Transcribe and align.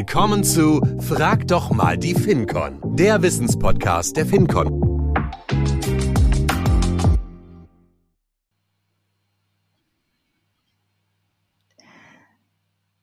Willkommen 0.00 0.44
zu 0.44 0.80
Frag 0.98 1.46
doch 1.46 1.72
mal 1.72 1.98
die 1.98 2.14
FinCon, 2.14 2.80
der 2.96 3.20
Wissenspodcast 3.20 4.16
der 4.16 4.24
FinCon. 4.24 5.12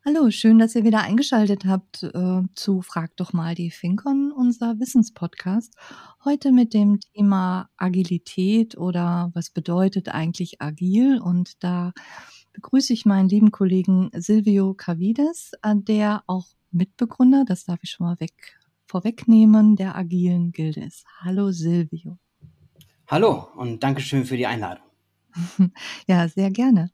Hallo, 0.04 0.32
schön, 0.32 0.58
dass 0.58 0.74
ihr 0.74 0.84
wieder 0.86 1.02
eingeschaltet 1.02 1.66
habt 1.66 2.02
äh, 2.02 2.42
zu 2.56 2.82
Frag 2.82 3.16
doch 3.16 3.32
mal 3.32 3.54
die 3.54 3.70
FinCon, 3.70 4.32
unser 4.32 4.80
Wissenspodcast. 4.80 5.76
Heute 6.26 6.52
mit 6.52 6.74
dem 6.74 7.00
Thema 7.14 7.70
Agilität 7.78 8.76
oder 8.76 9.30
was 9.36 9.52
bedeutet 9.52 10.10
eigentlich 10.10 10.64
agil? 10.64 11.22
Und 11.22 11.64
da 11.64 11.94
begrüße 12.54 12.92
ich 12.92 13.06
meinen 13.06 13.30
lieben 13.30 13.52
Kollegen 13.52 14.10
Silvio 14.16 14.74
Cavides, 14.74 15.52
äh, 15.62 15.76
der 15.76 16.24
auch 16.26 16.57
Mitbegründer, 16.72 17.46
das 17.46 17.66
darf 17.66 17.80
ich 17.82 17.92
schon 17.92 18.08
mal 18.08 18.20
weg, 18.20 18.58
vorwegnehmen, 18.86 19.76
der 19.76 19.96
agilen 19.96 20.52
Gilde 20.52 20.82
ist. 20.82 21.06
Hallo 21.22 21.52
Silvio. 21.52 22.18
Hallo 23.08 23.48
und 23.56 23.84
Dankeschön 23.84 24.26
für 24.26 24.38
die 24.38 24.48
Einladung. 24.48 24.84
ja, 26.08 26.28
sehr 26.28 26.52
gerne. 26.52 26.92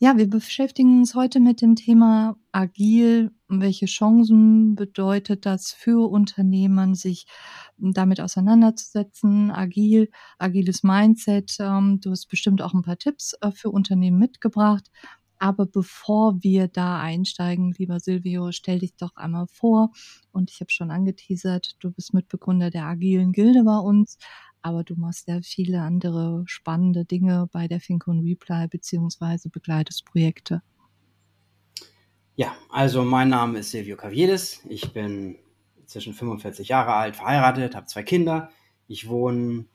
Ja, 0.00 0.16
wir 0.16 0.30
beschäftigen 0.30 1.00
uns 1.00 1.16
heute 1.16 1.40
mit 1.40 1.60
dem 1.60 1.74
Thema 1.74 2.36
agil. 2.52 3.32
Welche 3.48 3.86
Chancen 3.86 4.76
bedeutet 4.76 5.44
das 5.44 5.72
für 5.72 6.08
Unternehmen, 6.08 6.94
sich 6.94 7.26
damit 7.78 8.20
auseinanderzusetzen? 8.20 9.50
Agil, 9.50 10.08
agiles 10.38 10.84
Mindset. 10.84 11.56
Ähm, 11.58 11.98
du 12.00 12.12
hast 12.12 12.26
bestimmt 12.26 12.62
auch 12.62 12.74
ein 12.74 12.82
paar 12.82 12.98
Tipps 12.98 13.32
äh, 13.40 13.50
für 13.50 13.70
Unternehmen 13.70 14.20
mitgebracht. 14.20 14.88
Aber 15.38 15.66
bevor 15.66 16.42
wir 16.42 16.68
da 16.68 17.00
einsteigen, 17.00 17.72
lieber 17.78 18.00
Silvio, 18.00 18.50
stell 18.52 18.80
dich 18.80 18.96
doch 18.96 19.14
einmal 19.16 19.46
vor. 19.52 19.92
Und 20.32 20.50
ich 20.50 20.60
habe 20.60 20.70
schon 20.70 20.90
angeteasert, 20.90 21.76
du 21.80 21.90
bist 21.90 22.12
Mitbegründer 22.12 22.70
der 22.70 22.84
agilen 22.84 23.32
Gilde 23.32 23.62
bei 23.64 23.78
uns 23.78 24.18
aber 24.62 24.84
du 24.84 24.96
machst 24.96 25.28
ja 25.28 25.40
viele 25.42 25.80
andere 25.80 26.42
spannende 26.46 27.04
Dinge 27.04 27.48
bei 27.52 27.68
der 27.68 27.80
Fincon 27.80 28.20
Reply 28.20 28.68
beziehungsweise 28.68 29.48
begleitest 29.50 30.04
Projekte. 30.04 30.62
Ja, 32.36 32.54
also 32.70 33.02
mein 33.02 33.30
Name 33.30 33.60
ist 33.60 33.70
Silvio 33.70 33.96
Caviedes. 33.96 34.60
Ich 34.68 34.92
bin 34.92 35.36
zwischen 35.86 36.12
45 36.12 36.68
Jahre 36.68 36.94
alt, 36.94 37.16
verheiratet, 37.16 37.74
habe 37.74 37.86
zwei 37.86 38.02
Kinder. 38.02 38.50
Ich 38.86 39.08
wohne 39.08 39.66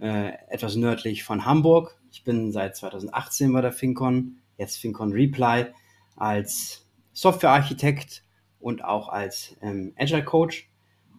äh, 0.00 0.32
etwas 0.48 0.76
nördlich 0.76 1.24
von 1.24 1.44
Hamburg. 1.44 1.98
Ich 2.10 2.24
bin 2.24 2.52
seit 2.52 2.76
2018 2.76 3.52
bei 3.52 3.60
der 3.60 3.72
Fincon, 3.72 4.40
jetzt 4.60 4.78
Fincon 4.78 5.12
Reply, 5.12 5.66
als 6.16 6.86
Softwarearchitekt 7.12 8.24
und 8.60 8.84
auch 8.84 9.08
als 9.08 9.56
ähm, 9.62 9.94
Agile 9.96 10.24
Coach. 10.24 10.70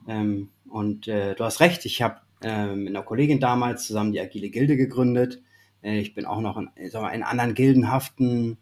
Ähm, 0.08 0.50
und 0.70 1.08
äh, 1.08 1.36
du 1.36 1.44
hast 1.44 1.60
recht, 1.60 1.86
ich 1.86 2.02
habe 2.02 2.22
äh, 2.42 2.76
mit 2.76 2.90
einer 2.90 3.04
Kollegin 3.04 3.40
damals 3.40 3.86
zusammen 3.86 4.14
die 4.14 4.22
Agile 4.22 4.50
Gilde 4.50 4.78
gegründet. 4.78 5.42
Äh, 5.82 6.00
ich 6.00 6.14
bin 6.14 6.26
auch 6.26 6.40
noch 6.40 6.58
in, 6.58 6.70
sagen 6.90 7.06
wir, 7.06 7.14
in 7.14 7.24
anderen 7.24 7.56
gildenhaften 7.56 8.58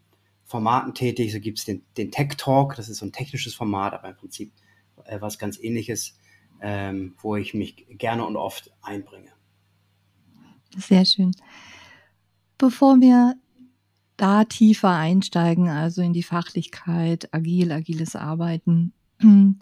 Formaten 0.45 0.93
tätig. 0.93 1.31
So 1.31 1.39
gibt 1.39 1.59
es 1.59 1.65
den, 1.65 1.83
den 1.97 2.11
Tech 2.11 2.35
Talk, 2.37 2.75
das 2.75 2.89
ist 2.89 2.97
so 2.97 3.05
ein 3.05 3.11
technisches 3.11 3.53
Format, 3.53 3.93
aber 3.93 4.09
im 4.09 4.15
Prinzip 4.15 4.51
äh, 5.05 5.21
was 5.21 5.37
ganz 5.37 5.59
ähnliches, 5.59 6.17
ähm, 6.61 7.15
wo 7.21 7.35
ich 7.35 7.53
mich 7.53 7.85
gerne 7.89 8.25
und 8.25 8.37
oft 8.37 8.71
einbringe. 8.81 9.31
Sehr 10.77 11.05
schön. 11.05 11.31
Bevor 12.57 12.99
wir 12.99 13.35
da 14.19 14.43
tiefer 14.43 14.89
einsteigen, 14.89 15.69
also 15.69 16.01
in 16.01 16.13
die 16.13 16.23
Fachlichkeit, 16.23 17.33
agil, 17.33 17.71
agiles 17.71 18.15
Arbeiten, 18.15 18.93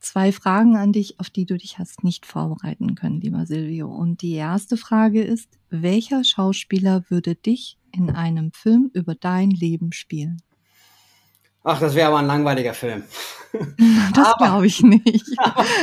zwei 0.00 0.32
Fragen 0.32 0.76
an 0.76 0.92
dich, 0.92 1.18
auf 1.18 1.30
die 1.30 1.46
du 1.46 1.56
dich 1.56 1.78
hast 1.78 2.04
nicht 2.04 2.26
vorbereiten 2.26 2.94
können, 2.94 3.20
lieber 3.20 3.46
Silvio. 3.46 3.88
Und 3.88 4.22
die 4.22 4.34
erste 4.34 4.76
Frage 4.76 5.22
ist, 5.22 5.48
welcher 5.70 6.22
Schauspieler 6.22 7.04
würde 7.08 7.34
dich 7.34 7.78
in 7.92 8.10
einem 8.10 8.52
Film 8.52 8.90
über 8.92 9.14
dein 9.14 9.50
Leben 9.50 9.92
spielen? 9.92 10.42
Ach, 11.62 11.80
das 11.80 11.94
wäre 11.94 12.08
aber 12.08 12.18
ein 12.18 12.26
langweiliger 12.26 12.74
Film. 12.74 13.02
Das 14.14 14.34
glaube 14.38 14.66
ich 14.66 14.82
nicht. 14.82 15.30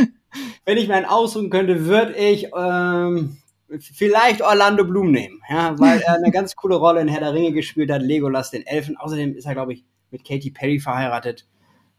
wenn 0.66 0.78
ich 0.78 0.90
mir 0.90 0.96
einen 0.96 1.06
aussuchen 1.06 1.50
könnte, 1.50 1.86
würde 1.86 2.14
ich 2.16 2.48
ähm, 2.54 3.38
vielleicht 3.80 4.42
Orlando 4.42 4.84
Bloom 4.84 5.12
nehmen, 5.12 5.42
ja, 5.50 5.78
weil 5.80 6.02
er 6.02 6.16
eine 6.16 6.32
ganz 6.32 6.56
coole 6.56 6.76
Rolle 6.76 7.02
in 7.02 7.08
Herr 7.08 7.20
der 7.20 7.34
Ringe 7.34 7.54
gespielt 7.54 7.92
hat, 7.92 8.02
Legolas 8.02 8.52
den 8.52 8.66
Elfen. 8.66 8.98
Außerdem 8.98 9.36
ist 9.36 9.46
er, 9.46 9.54
glaube 9.54 9.74
ich, 9.74 9.86
mit 10.10 10.26
Katy 10.26 10.52
Perry 10.52 10.80
verheiratet. 10.80 11.48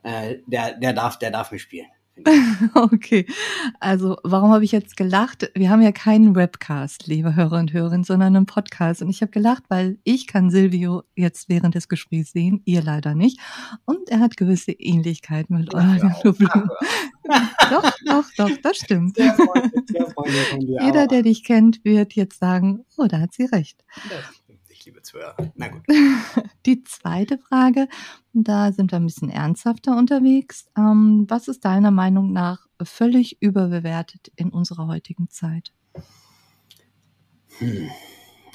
Äh, 0.02 0.38
der, 0.46 0.78
der 0.78 0.92
darf, 0.92 1.18
der 1.18 1.30
darf 1.30 1.52
mitspielen. 1.52 1.88
Okay, 2.74 3.26
also 3.80 4.16
warum 4.22 4.50
habe 4.52 4.64
ich 4.64 4.72
jetzt 4.72 4.96
gelacht? 4.96 5.50
Wir 5.54 5.70
haben 5.70 5.82
ja 5.82 5.92
keinen 5.92 6.34
Webcast, 6.34 7.06
liebe 7.06 7.34
Hörer 7.34 7.58
und 7.58 7.72
Hörerinnen, 7.72 8.04
sondern 8.04 8.36
einen 8.36 8.46
Podcast. 8.46 9.02
Und 9.02 9.10
ich 9.10 9.22
habe 9.22 9.32
gelacht, 9.32 9.64
weil 9.68 9.98
ich 10.04 10.26
kann 10.26 10.50
Silvio 10.50 11.02
jetzt 11.16 11.48
während 11.48 11.74
des 11.74 11.88
Gesprächs 11.88 12.32
sehen, 12.32 12.62
ihr 12.64 12.82
leider 12.82 13.14
nicht. 13.14 13.40
Und 13.84 14.08
er 14.10 14.20
hat 14.20 14.36
gewisse 14.36 14.72
Ähnlichkeiten 14.72 15.56
mit 15.56 15.74
Orlando 15.74 16.32
Bloom. 16.32 16.68
doch, 17.70 17.92
doch, 18.06 18.24
doch, 18.36 18.50
das 18.62 18.76
stimmt. 18.76 19.16
Sehr 19.16 19.34
freundlich, 19.34 19.84
sehr 19.86 20.06
freundlich 20.10 20.78
Jeder, 20.80 21.06
der 21.06 21.22
dich 21.22 21.44
kennt, 21.44 21.84
wird 21.84 22.14
jetzt 22.14 22.38
sagen, 22.38 22.84
oh, 22.98 23.06
da 23.06 23.20
hat 23.20 23.32
sie 23.32 23.44
recht. 23.44 23.84
Das 24.08 24.41
liebe 24.84 25.02
Zuhörer. 25.02 25.36
Na 25.54 25.68
gut. 25.68 25.82
Die 26.66 26.84
zweite 26.84 27.38
Frage, 27.38 27.88
da 28.32 28.72
sind 28.72 28.92
wir 28.92 28.96
ein 28.96 29.06
bisschen 29.06 29.30
ernsthafter 29.30 29.96
unterwegs. 29.96 30.66
Ähm, 30.76 31.26
was 31.28 31.48
ist 31.48 31.64
deiner 31.64 31.90
Meinung 31.90 32.32
nach 32.32 32.66
völlig 32.82 33.40
überbewertet 33.40 34.32
in 34.36 34.50
unserer 34.50 34.86
heutigen 34.86 35.28
Zeit? 35.28 35.72
Hm. 37.58 37.90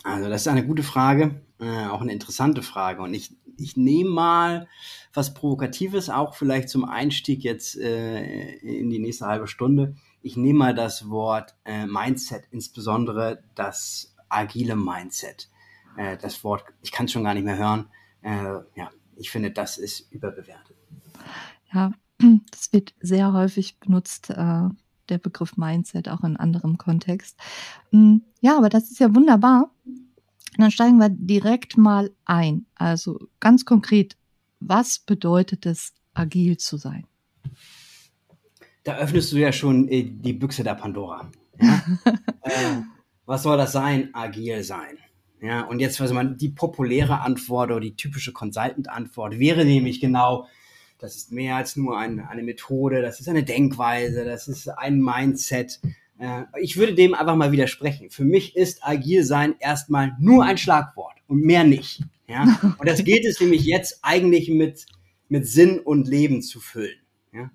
Also 0.04 0.30
das 0.30 0.42
ist 0.42 0.48
eine 0.48 0.66
gute 0.66 0.84
Frage, 0.84 1.42
äh, 1.60 1.86
auch 1.88 2.02
eine 2.02 2.14
interessante 2.14 2.64
Frage. 2.64 3.02
Und 3.02 3.14
ich, 3.14 3.36
ich 3.58 3.76
nehme 3.76 4.10
mal 4.10 4.68
was 5.14 5.34
Provokatives, 5.34 6.10
auch 6.10 6.36
vielleicht 6.36 6.70
zum 6.70 6.86
Einstieg 6.86 7.44
jetzt 7.44 7.78
äh, 7.78 8.54
in 8.60 8.90
die 8.90 9.00
nächste 9.00 9.26
halbe 9.26 9.48
Stunde. 9.48 9.96
Ich 10.22 10.38
nehme 10.38 10.60
mal 10.60 10.74
das 10.74 11.10
Wort 11.10 11.56
äh, 11.66 11.86
Mindset, 11.86 12.44
insbesondere 12.52 13.44
das 13.56 14.16
agile 14.30 14.78
Mindset 14.78 15.50
äh, 15.98 16.18
das 16.18 16.44
Wort, 16.44 16.64
ich 16.82 16.92
kann 16.92 17.06
es 17.06 17.12
schon 17.12 17.24
gar 17.24 17.34
nicht 17.34 17.44
mehr 17.44 17.58
hören. 17.58 17.88
Äh, 18.22 18.60
ja, 18.76 18.90
ich 19.16 19.30
finde, 19.30 19.52
das 19.52 19.78
ist 19.78 20.12
überbewertet. 20.12 20.78
Ja, 21.74 21.92
das 22.52 22.72
wird 22.72 22.94
sehr 23.02 23.34
häufig 23.34 23.80
benutzt, 23.80 24.30
äh, 24.30 24.70
der 25.10 25.18
Begriff 25.18 25.58
Mindset, 25.58 26.10
auch 26.10 26.24
in 26.24 26.38
anderem 26.38 26.78
Kontext. 26.78 27.40
Mm, 27.92 28.18
ja, 28.42 28.58
aber 28.58 28.70
das 28.70 28.92
ist 28.92 29.00
ja 29.00 29.14
wunderbar. 29.14 29.72
dann 30.58 30.72
steigen 30.72 30.98
wir 30.98 31.10
direkt 31.10 31.78
mal 31.78 32.12
ein. 32.26 32.66
Also 32.76 33.28
ganz 33.40 33.66
konkret, 33.66 34.18
was 34.60 35.00
bedeutet 35.00 35.66
es, 35.66 35.94
agil 36.14 36.58
zu 36.58 36.78
sein? 36.78 37.06
Da 38.84 38.98
öffnest 38.98 39.32
du 39.32 39.38
ja 39.38 39.52
schon 39.52 39.88
äh, 39.90 40.04
die 40.04 40.34
Büchse 40.34 40.64
der 40.64 40.76
Pandora. 40.76 41.30
Ja? 41.60 41.84
äh, 42.42 42.82
was 43.26 43.44
soll 43.44 43.58
das 43.58 43.74
sein? 43.74 44.10
Agil 44.14 44.64
sein. 44.64 44.98
Ja, 45.42 45.62
und 45.62 45.80
jetzt, 45.80 46.00
was 46.00 46.12
man, 46.12 46.38
die 46.38 46.50
populäre 46.50 47.22
Antwort 47.22 47.70
oder 47.70 47.80
die 47.80 47.96
typische 47.96 48.34
Consultant-Antwort 48.34 49.38
wäre 49.38 49.66
nämlich 49.66 50.02
genau, 50.02 50.48
das 50.98 51.16
ist 51.16 51.32
mehr 51.32 51.56
als 51.56 51.76
nur 51.76 51.98
ein, 51.98 52.20
eine 52.20 52.42
Methode, 52.42 53.02
das 53.02 53.20
ist 53.20 53.30
eine 53.30 53.44
Denkweise, 53.44 54.26
das 54.26 54.48
ist 54.48 54.68
ein 54.68 55.00
Mindset. 55.00 55.80
Äh, 56.20 56.44
ich 56.60 56.78
würde 56.78 56.96
dem 56.96 57.14
einfach 57.14 57.36
mal 57.36 57.52
widersprechen. 57.52 58.10
Für 58.10 58.26
mich 58.26 58.56
ist 58.56 58.84
agil 58.84 59.24
sein 59.24 59.56
erstmal 59.60 60.16
nur 60.20 60.44
ein 60.44 60.58
Schlagwort 60.58 61.18
und 61.28 61.42
mehr 61.42 61.64
nicht. 61.64 62.02
Ja? 62.28 62.60
Und 62.80 62.90
das 62.90 63.04
geht 63.04 63.26
es 63.26 63.40
nämlich 63.40 63.64
jetzt 63.64 64.00
eigentlich 64.02 64.50
mit, 64.50 64.86
mit 65.30 65.48
Sinn 65.48 65.80
und 65.80 66.08
Leben 66.08 66.42
zu 66.42 66.60
füllen. 66.60 67.00
Ja? 67.32 67.52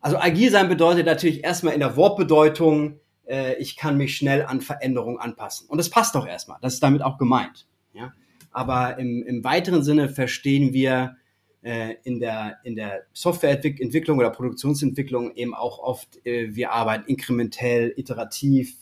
Also 0.00 0.18
agil 0.18 0.50
sein 0.50 0.68
bedeutet 0.68 1.06
natürlich 1.06 1.44
erstmal 1.44 1.74
in 1.74 1.80
der 1.80 1.96
Wortbedeutung, 1.96 3.00
äh, 3.28 3.54
ich 3.56 3.76
kann 3.76 3.96
mich 3.96 4.16
schnell 4.16 4.44
an 4.44 4.60
Veränderungen 4.60 5.18
anpassen. 5.18 5.68
Und 5.68 5.78
das 5.78 5.90
passt 5.90 6.14
doch 6.14 6.26
erstmal. 6.26 6.58
Das 6.62 6.74
ist 6.74 6.82
damit 6.82 7.02
auch 7.02 7.18
gemeint. 7.18 7.66
Ja? 7.92 8.12
Aber 8.50 8.98
im, 8.98 9.22
im 9.22 9.44
weiteren 9.44 9.82
Sinne 9.82 10.08
verstehen 10.08 10.72
wir 10.72 11.16
äh, 11.62 11.96
in 12.04 12.20
der, 12.20 12.58
in 12.64 12.76
der 12.76 13.02
Softwareentwicklung 13.12 14.18
oder 14.18 14.30
Produktionsentwicklung 14.30 15.34
eben 15.34 15.54
auch 15.54 15.78
oft, 15.78 16.24
äh, 16.26 16.54
wir 16.54 16.72
arbeiten 16.72 17.04
inkrementell, 17.06 17.92
iterativ, 17.96 18.74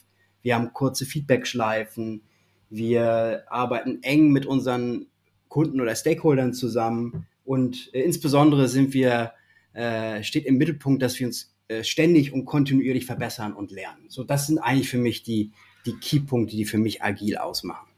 wir 0.43 0.55
haben 0.55 0.73
kurze 0.73 1.07
Feedback-Schleifen, 1.07 2.23
wir 2.71 3.45
arbeiten 3.49 4.03
eng 4.03 4.31
mit 4.31 4.47
unseren 4.47 5.07
Kunden 5.49 5.81
oder 5.81 5.95
Stakeholdern 5.95 6.53
zusammen 6.53 7.27
und 7.45 7.91
äh, 7.95 8.03
insbesondere 8.03 8.69
sind 8.69 8.93
wir, 8.93 9.33
äh, 9.73 10.23
steht 10.23 10.47
im 10.47 10.59
Mittelpunkt, 10.59 11.03
dass 11.03 11.19
wir 11.19 11.27
uns 11.27 11.56
äh, 11.69 11.83
ständig 11.83 12.33
und 12.33 12.45
kontinuierlich 12.45 13.07
verbessern 13.07 13.53
und 13.53 13.71
lernen. 13.71 14.05
So, 14.09 14.25
das 14.25 14.47
sind 14.47 14.59
eigentlich 14.59 14.89
für 14.89 14.99
mich 14.99 15.23
die, 15.23 15.53
die 15.85 15.95
Keypunkte, 15.95 16.57
die 16.57 16.65
für 16.65 16.79
mich 16.79 17.03
agil 17.03 17.37
ausmachen. 17.37 17.89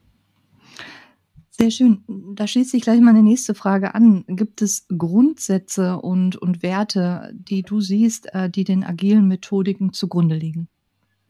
Sehr 1.50 1.73
schön. 1.73 2.05
Da 2.06 2.47
schließt 2.47 2.70
sich 2.70 2.82
gleich 2.82 3.00
meine 3.00 3.23
nächste 3.23 3.53
Frage 3.53 3.94
an. 3.94 4.25
Gibt 4.29 4.62
es 4.62 4.87
Grundsätze 4.97 5.99
und, 6.00 6.37
und 6.37 6.62
Werte, 6.62 7.32
die 7.35 7.62
du 7.62 7.81
siehst, 7.81 8.32
äh, 8.32 8.49
die 8.49 8.62
den 8.62 8.85
agilen 8.85 9.26
Methodiken 9.26 9.93
zugrunde 9.93 10.37
liegen? 10.37 10.69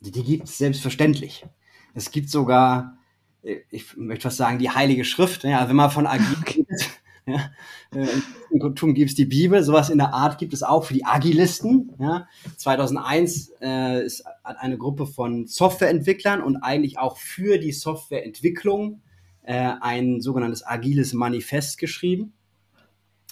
Die, 0.00 0.10
die 0.10 0.22
gibt 0.22 0.44
es 0.44 0.58
selbstverständlich. 0.58 1.46
Es 1.94 2.10
gibt 2.10 2.28
sogar, 2.28 2.98
äh, 3.42 3.56
ich 3.70 3.96
möchte 3.96 4.24
fast 4.24 4.36
sagen, 4.36 4.58
die 4.58 4.68
Heilige 4.70 5.04
Schrift. 5.04 5.44
Ja, 5.44 5.66
wenn 5.68 5.76
man 5.76 5.90
von 5.90 6.06
agil 6.06 6.36
okay. 6.40 6.66
Ja, 7.28 7.50
äh, 7.94 8.06
Im 8.50 8.58
Kultum 8.58 8.94
gibt 8.94 9.10
es 9.10 9.16
die 9.16 9.26
Bibel, 9.26 9.62
sowas 9.62 9.90
in 9.90 9.98
der 9.98 10.14
Art 10.14 10.38
gibt 10.38 10.54
es 10.54 10.62
auch 10.62 10.84
für 10.84 10.94
die 10.94 11.04
Agilisten. 11.04 11.94
Ja. 11.98 12.26
2001 12.56 13.52
äh, 13.60 14.04
ist, 14.04 14.24
hat 14.42 14.56
eine 14.58 14.78
Gruppe 14.78 15.06
von 15.06 15.46
Softwareentwicklern 15.46 16.42
und 16.42 16.56
eigentlich 16.56 16.98
auch 16.98 17.18
für 17.18 17.58
die 17.58 17.72
Softwareentwicklung 17.72 19.02
äh, 19.42 19.72
ein 19.80 20.22
sogenanntes 20.22 20.66
agiles 20.66 21.12
Manifest 21.12 21.76
geschrieben. 21.76 22.32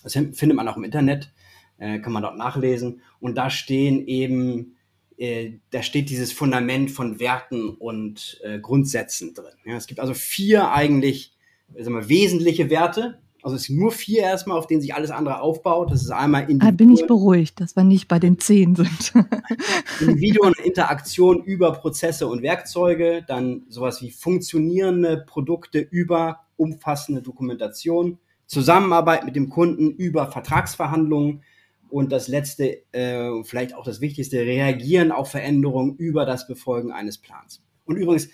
Das 0.03 0.13
findet 0.13 0.55
man 0.55 0.69
auch 0.69 0.77
im 0.77 0.85
Internet, 0.85 1.33
äh, 1.79 1.99
kann 1.99 2.13
man 2.13 2.23
dort 2.23 2.37
nachlesen. 2.37 3.01
Und 3.19 3.37
da 3.37 3.49
stehen 3.49 4.07
eben, 4.07 4.77
äh, 5.17 5.53
da 5.71 5.83
steht 5.83 6.11
dieses 6.11 6.33
Fundament 6.33 6.91
von 6.91 7.19
Werten 7.19 7.71
und 7.71 8.41
äh, 8.45 8.59
Grundsätzen 8.59 9.33
drin. 9.33 9.55
Ja, 9.65 9.77
es 9.77 9.87
gibt 9.87 10.01
also 10.01 10.13
vier 10.13 10.71
eigentlich 10.71 11.33
sagen 11.75 11.95
wir, 11.95 12.09
wesentliche 12.09 12.71
Werte, 12.71 13.19
also 13.47 13.55
es 13.55 13.63
sind 13.63 13.79
nur 13.79 13.93
vier 13.93 14.23
erstmal, 14.23 14.59
auf 14.59 14.67
denen 14.67 14.81
sich 14.81 14.93
alles 14.93 15.13
andere 15.13 15.41
aufbaut. 15.41 15.93
Das 15.93 16.03
ist 16.03 16.11
einmal 16.11 16.51
Individuen. 16.51 16.69
Ah, 16.69 16.77
bin 16.77 16.93
ich 16.93 17.07
beruhigt, 17.07 17.61
dass 17.61 17.77
wir 17.77 17.85
nicht 17.85 18.09
bei 18.09 18.19
den 18.19 18.41
zehn 18.41 18.75
sind. 18.75 19.13
Individuen 20.01 20.49
und 20.49 20.67
Interaktion 20.67 21.45
über 21.45 21.71
Prozesse 21.71 22.27
und 22.27 22.43
Werkzeuge, 22.43 23.25
dann 23.29 23.63
sowas 23.69 24.03
wie 24.03 24.11
funktionierende 24.11 25.19
Produkte 25.29 25.79
über 25.79 26.41
umfassende 26.57 27.23
Dokumentation, 27.23 28.19
Zusammenarbeit 28.47 29.25
mit 29.25 29.37
dem 29.37 29.49
Kunden 29.49 29.93
über 29.93 30.29
Vertragsverhandlungen 30.33 31.45
und 31.89 32.11
das 32.11 32.27
letzte, 32.27 32.83
äh, 32.93 33.45
vielleicht 33.45 33.77
auch 33.77 33.85
das 33.85 34.01
Wichtigste, 34.01 34.39
reagieren 34.39 35.13
auf 35.13 35.31
Veränderungen 35.31 35.95
über 35.99 36.27
das 36.27 36.49
Befolgen 36.49 36.91
eines 36.91 37.19
Plans. 37.19 37.63
Und 37.85 37.95
übrigens, 37.95 38.29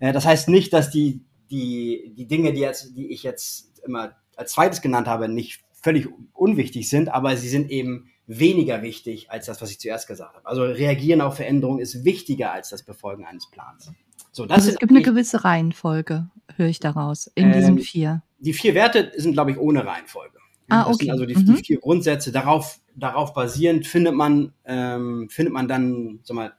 äh, 0.00 0.14
das 0.14 0.24
heißt 0.24 0.48
nicht, 0.48 0.72
dass 0.72 0.88
die, 0.88 1.20
die, 1.50 2.14
die 2.16 2.26
Dinge, 2.26 2.54
die, 2.54 2.60
jetzt, 2.60 2.96
die 2.96 3.12
ich 3.12 3.22
jetzt 3.24 3.78
immer 3.84 4.14
als 4.36 4.52
zweites 4.52 4.80
genannt 4.80 5.08
habe, 5.08 5.28
nicht 5.28 5.64
völlig 5.72 6.08
unwichtig 6.32 6.88
sind, 6.88 7.08
aber 7.08 7.36
sie 7.36 7.48
sind 7.48 7.70
eben 7.70 8.10
weniger 8.26 8.82
wichtig 8.82 9.30
als 9.30 9.46
das, 9.46 9.60
was 9.60 9.70
ich 9.70 9.78
zuerst 9.78 10.06
gesagt 10.06 10.34
habe. 10.34 10.46
Also 10.46 10.62
reagieren 10.62 11.20
auf 11.20 11.36
Veränderungen 11.36 11.80
ist 11.80 12.04
wichtiger 12.04 12.52
als 12.52 12.70
das 12.70 12.82
Befolgen 12.82 13.24
eines 13.26 13.50
Plans. 13.50 13.92
So, 14.32 14.46
das 14.46 14.58
also 14.58 14.70
es 14.70 14.78
gibt 14.78 14.90
eine 14.90 15.02
gewisse 15.02 15.44
Reihenfolge, 15.44 16.28
höre 16.56 16.68
ich 16.68 16.80
daraus, 16.80 17.30
in 17.34 17.46
ähm, 17.46 17.52
diesen 17.52 17.78
vier. 17.78 18.22
Die 18.38 18.52
vier 18.52 18.74
Werte 18.74 19.12
sind, 19.16 19.34
glaube 19.34 19.52
ich, 19.52 19.58
ohne 19.58 19.86
Reihenfolge. 19.86 20.38
Ah, 20.68 20.82
okay. 20.82 20.90
Das 20.90 20.98
sind 20.98 21.10
also 21.10 21.26
die, 21.26 21.36
mhm. 21.36 21.56
die, 21.56 21.64
vier 21.64 21.80
Grundsätze. 21.80 22.32
Darauf, 22.32 22.80
darauf 22.96 23.34
basierend 23.34 23.86
findet 23.86 24.14
man, 24.14 24.52
ähm, 24.64 25.28
findet 25.30 25.52
man 25.52 25.68
dann, 25.68 26.20
sag 26.24 26.34
mal, 26.34 26.52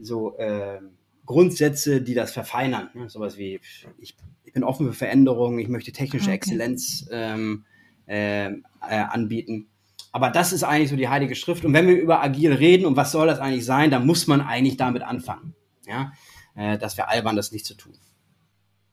so 0.00 0.36
äh, 0.36 0.80
Grundsätze, 1.30 2.02
die 2.02 2.14
das 2.14 2.32
verfeinern. 2.32 2.90
Ne? 2.94 3.08
Sowas 3.08 3.38
wie, 3.38 3.60
ich 3.98 4.16
ich 4.50 4.54
bin 4.54 4.64
offen 4.64 4.88
für 4.88 4.92
Veränderungen, 4.92 5.60
ich 5.60 5.68
möchte 5.68 5.92
technische 5.92 6.26
okay. 6.26 6.34
Exzellenz 6.34 7.06
ähm, 7.12 7.64
äh, 8.08 8.46
äh, 8.48 8.58
anbieten. 8.80 9.68
Aber 10.10 10.30
das 10.30 10.52
ist 10.52 10.64
eigentlich 10.64 10.90
so 10.90 10.96
die 10.96 11.08
Heilige 11.08 11.36
Schrift. 11.36 11.64
Und 11.64 11.72
wenn 11.72 11.86
wir 11.86 11.96
über 11.96 12.20
agil 12.20 12.52
reden 12.52 12.84
und 12.84 12.96
was 12.96 13.12
soll 13.12 13.28
das 13.28 13.38
eigentlich 13.38 13.64
sein, 13.64 13.92
dann 13.92 14.04
muss 14.06 14.26
man 14.26 14.40
eigentlich 14.40 14.76
damit 14.76 15.02
anfangen. 15.02 15.54
Ja? 15.86 16.12
Äh, 16.56 16.78
das 16.78 16.96
wäre 16.96 17.08
albern, 17.08 17.36
das 17.36 17.52
nicht 17.52 17.64
zu 17.64 17.74
tun. 17.74 17.92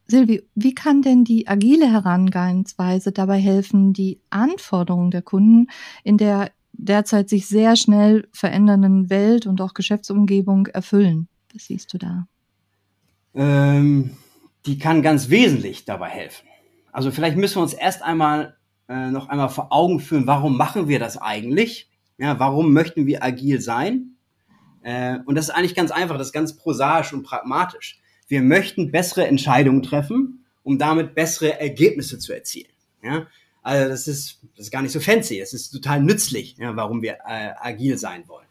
Silvi, 0.05 0.43
wie 0.53 0.75
kann 0.75 1.01
denn 1.01 1.23
die 1.23 1.47
agile 1.47 1.91
Herangehensweise 1.91 3.11
dabei 3.11 3.39
helfen, 3.39 3.93
die 3.93 4.21
Anforderungen 4.29 5.09
der 5.09 5.23
Kunden 5.23 5.67
in 6.03 6.17
der 6.17 6.51
derzeit 6.73 7.29
sich 7.29 7.47
sehr 7.47 7.75
schnell 7.75 8.27
verändernden 8.31 9.09
Welt 9.09 9.47
und 9.47 9.59
auch 9.59 9.73
Geschäftsumgebung 9.73 10.67
erfüllen? 10.67 11.29
Siehst 11.59 11.93
du 11.93 11.97
da? 11.97 12.27
Ähm, 13.33 14.17
die 14.65 14.77
kann 14.79 15.01
ganz 15.01 15.29
wesentlich 15.29 15.85
dabei 15.85 16.09
helfen. 16.09 16.47
Also 16.91 17.11
vielleicht 17.11 17.37
müssen 17.37 17.57
wir 17.57 17.63
uns 17.63 17.73
erst 17.73 18.01
einmal 18.01 18.57
äh, 18.89 19.11
noch 19.11 19.29
einmal 19.29 19.49
vor 19.49 19.71
Augen 19.71 19.99
führen, 19.99 20.27
warum 20.27 20.57
machen 20.57 20.87
wir 20.87 20.99
das 20.99 21.17
eigentlich? 21.17 21.89
Ja, 22.17 22.39
warum 22.39 22.73
möchten 22.73 23.05
wir 23.05 23.23
agil 23.23 23.61
sein? 23.61 24.15
Äh, 24.81 25.19
und 25.25 25.35
das 25.35 25.49
ist 25.49 25.55
eigentlich 25.55 25.75
ganz 25.75 25.91
einfach, 25.91 26.17
das 26.17 26.27
ist 26.27 26.33
ganz 26.33 26.55
prosaisch 26.55 27.13
und 27.13 27.23
pragmatisch. 27.23 27.99
Wir 28.27 28.41
möchten 28.41 28.91
bessere 28.91 29.27
Entscheidungen 29.27 29.83
treffen, 29.83 30.45
um 30.63 30.77
damit 30.77 31.15
bessere 31.15 31.59
Ergebnisse 31.59 32.19
zu 32.19 32.33
erzielen. 32.33 32.71
Ja? 33.03 33.27
Also 33.61 33.89
das 33.89 34.07
ist, 34.07 34.39
das 34.55 34.67
ist 34.67 34.71
gar 34.71 34.81
nicht 34.81 34.93
so 34.93 34.99
fancy, 34.99 35.39
es 35.39 35.53
ist 35.53 35.71
total 35.71 36.01
nützlich, 36.01 36.55
ja, 36.57 36.75
warum 36.75 37.01
wir 37.01 37.17
äh, 37.27 37.51
agil 37.59 37.97
sein 37.97 38.27
wollen. 38.27 38.46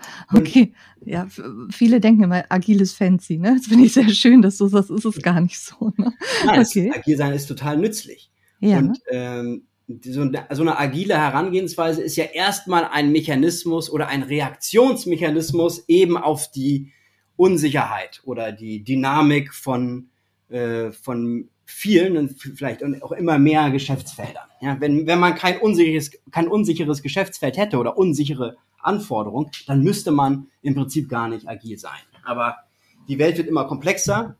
Okay, 0.34 0.74
ja, 1.04 1.26
viele 1.70 2.00
denken 2.00 2.24
immer, 2.24 2.44
agil 2.48 2.80
ist 2.80 2.94
fancy, 2.94 3.38
ne? 3.38 3.56
Das 3.56 3.66
finde 3.66 3.86
ich 3.86 3.92
sehr 3.92 4.08
schön, 4.08 4.42
dass 4.42 4.58
du 4.58 4.66
sagst, 4.66 4.90
ist 4.90 5.04
es 5.04 5.22
gar 5.22 5.40
nicht 5.40 5.58
so. 5.58 5.92
Ne? 5.96 6.12
Nein, 6.44 6.60
okay. 6.60 6.92
agil 6.94 7.16
sein 7.16 7.32
ist 7.32 7.46
total 7.46 7.78
nützlich. 7.78 8.30
Ja. 8.60 8.78
Und 8.78 8.98
ähm, 9.10 9.62
so, 10.04 10.28
so 10.50 10.62
eine 10.62 10.78
agile 10.78 11.16
Herangehensweise 11.16 12.02
ist 12.02 12.16
ja 12.16 12.24
erstmal 12.24 12.84
ein 12.86 13.12
Mechanismus 13.12 13.90
oder 13.90 14.08
ein 14.08 14.22
Reaktionsmechanismus 14.22 15.84
eben 15.88 16.16
auf 16.16 16.50
die 16.50 16.92
Unsicherheit 17.36 18.22
oder 18.24 18.52
die 18.52 18.82
Dynamik 18.82 19.54
von, 19.54 20.08
äh, 20.48 20.90
von 20.90 21.48
vielen 21.66 22.16
und 22.16 22.40
vielleicht 22.40 22.82
auch 23.02 23.12
immer 23.12 23.38
mehr 23.38 23.70
Geschäftsfeldern. 23.70 24.48
Ja, 24.60 24.80
wenn, 24.80 25.06
wenn 25.06 25.18
man 25.18 25.34
kein 25.34 25.58
unsicheres, 25.58 26.10
kein 26.30 26.48
unsicheres 26.48 27.02
Geschäftsfeld 27.02 27.56
hätte 27.56 27.78
oder 27.78 27.98
unsichere 27.98 28.56
Anforderung, 28.86 29.50
dann 29.66 29.82
müsste 29.82 30.10
man 30.10 30.48
im 30.62 30.74
Prinzip 30.74 31.08
gar 31.08 31.28
nicht 31.28 31.48
agil 31.48 31.78
sein. 31.78 32.00
Aber 32.24 32.56
die 33.08 33.18
Welt 33.18 33.38
wird 33.38 33.48
immer 33.48 33.64
komplexer, 33.64 34.36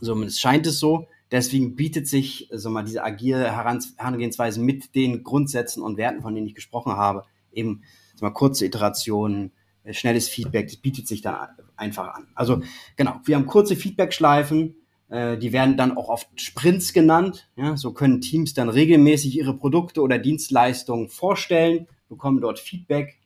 zumindest 0.00 0.40
scheint 0.40 0.66
es 0.66 0.78
so. 0.78 1.06
Deswegen 1.30 1.76
bietet 1.76 2.06
sich 2.08 2.48
so 2.52 2.68
mal 2.68 2.84
diese 2.84 3.02
agile 3.02 3.50
Herangehensweise 3.50 4.60
mit 4.60 4.94
den 4.94 5.22
Grundsätzen 5.22 5.82
und 5.82 5.96
Werten, 5.96 6.20
von 6.20 6.34
denen 6.34 6.46
ich 6.46 6.54
gesprochen 6.54 6.92
habe, 6.92 7.24
eben 7.52 7.82
mal 8.20 8.30
kurze 8.30 8.64
Iterationen, 8.64 9.52
äh, 9.84 9.92
schnelles 9.92 10.28
Feedback, 10.28 10.68
das 10.68 10.76
bietet 10.76 11.08
sich 11.08 11.22
dann 11.22 11.48
einfach 11.76 12.14
an. 12.14 12.28
Also 12.34 12.62
genau, 12.96 13.20
wir 13.24 13.36
haben 13.36 13.46
kurze 13.46 13.76
Feedback-Schleifen, 13.76 14.76
äh, 15.08 15.36
die 15.36 15.52
werden 15.52 15.76
dann 15.76 15.96
auch 15.96 16.08
oft 16.08 16.28
Sprints 16.40 16.92
genannt. 16.92 17.48
Ja, 17.56 17.76
so 17.76 17.92
können 17.92 18.20
Teams 18.20 18.54
dann 18.54 18.68
regelmäßig 18.68 19.36
ihre 19.36 19.56
Produkte 19.56 20.00
oder 20.00 20.18
Dienstleistungen 20.18 21.08
vorstellen, 21.08 21.88
bekommen 22.08 22.40
dort 22.40 22.58
Feedback 22.58 23.18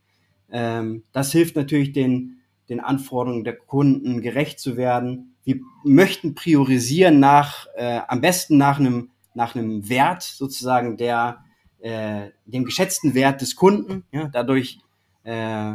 ähm, 0.50 1.05
das 1.12 1.33
hilft 1.33 1.57
natürlich 1.57 1.93
den, 1.93 2.38
den 2.69 2.81
Anforderungen 2.81 3.45
der 3.45 3.57
Kunden 3.57 4.21
gerecht 4.21 4.59
zu 4.61 4.76
werden. 4.76 5.37
Wir 5.45 5.61
möchten 5.85 6.35
priorisieren 6.35 7.21
nach, 7.21 7.67
äh, 7.76 8.00
am 8.09 8.21
besten 8.21 8.57
nach 8.57 8.79
einem, 8.79 9.11
nach 9.35 9.55
einem 9.55 9.88
Wert 9.88 10.23
sozusagen 10.23 10.97
der, 10.97 11.45
äh, 11.79 12.31
dem 12.45 12.65
geschätzten 12.65 13.15
Wert 13.15 13.41
des 13.41 13.55
Kunden. 13.57 14.05
Ja, 14.11 14.29
dadurch, 14.29 14.81
äh, 15.25 15.75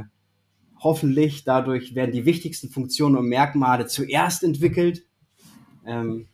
hoffentlich, 0.79 1.43
dadurch 1.43 1.95
werden 1.95 2.11
die 2.11 2.25
wichtigsten 2.25 2.69
Funktionen 2.69 3.15
und 3.15 3.27
Merkmale 3.27 3.87
zuerst 3.87 4.43
entwickelt. 4.43 5.05
Ähm, 5.85 6.27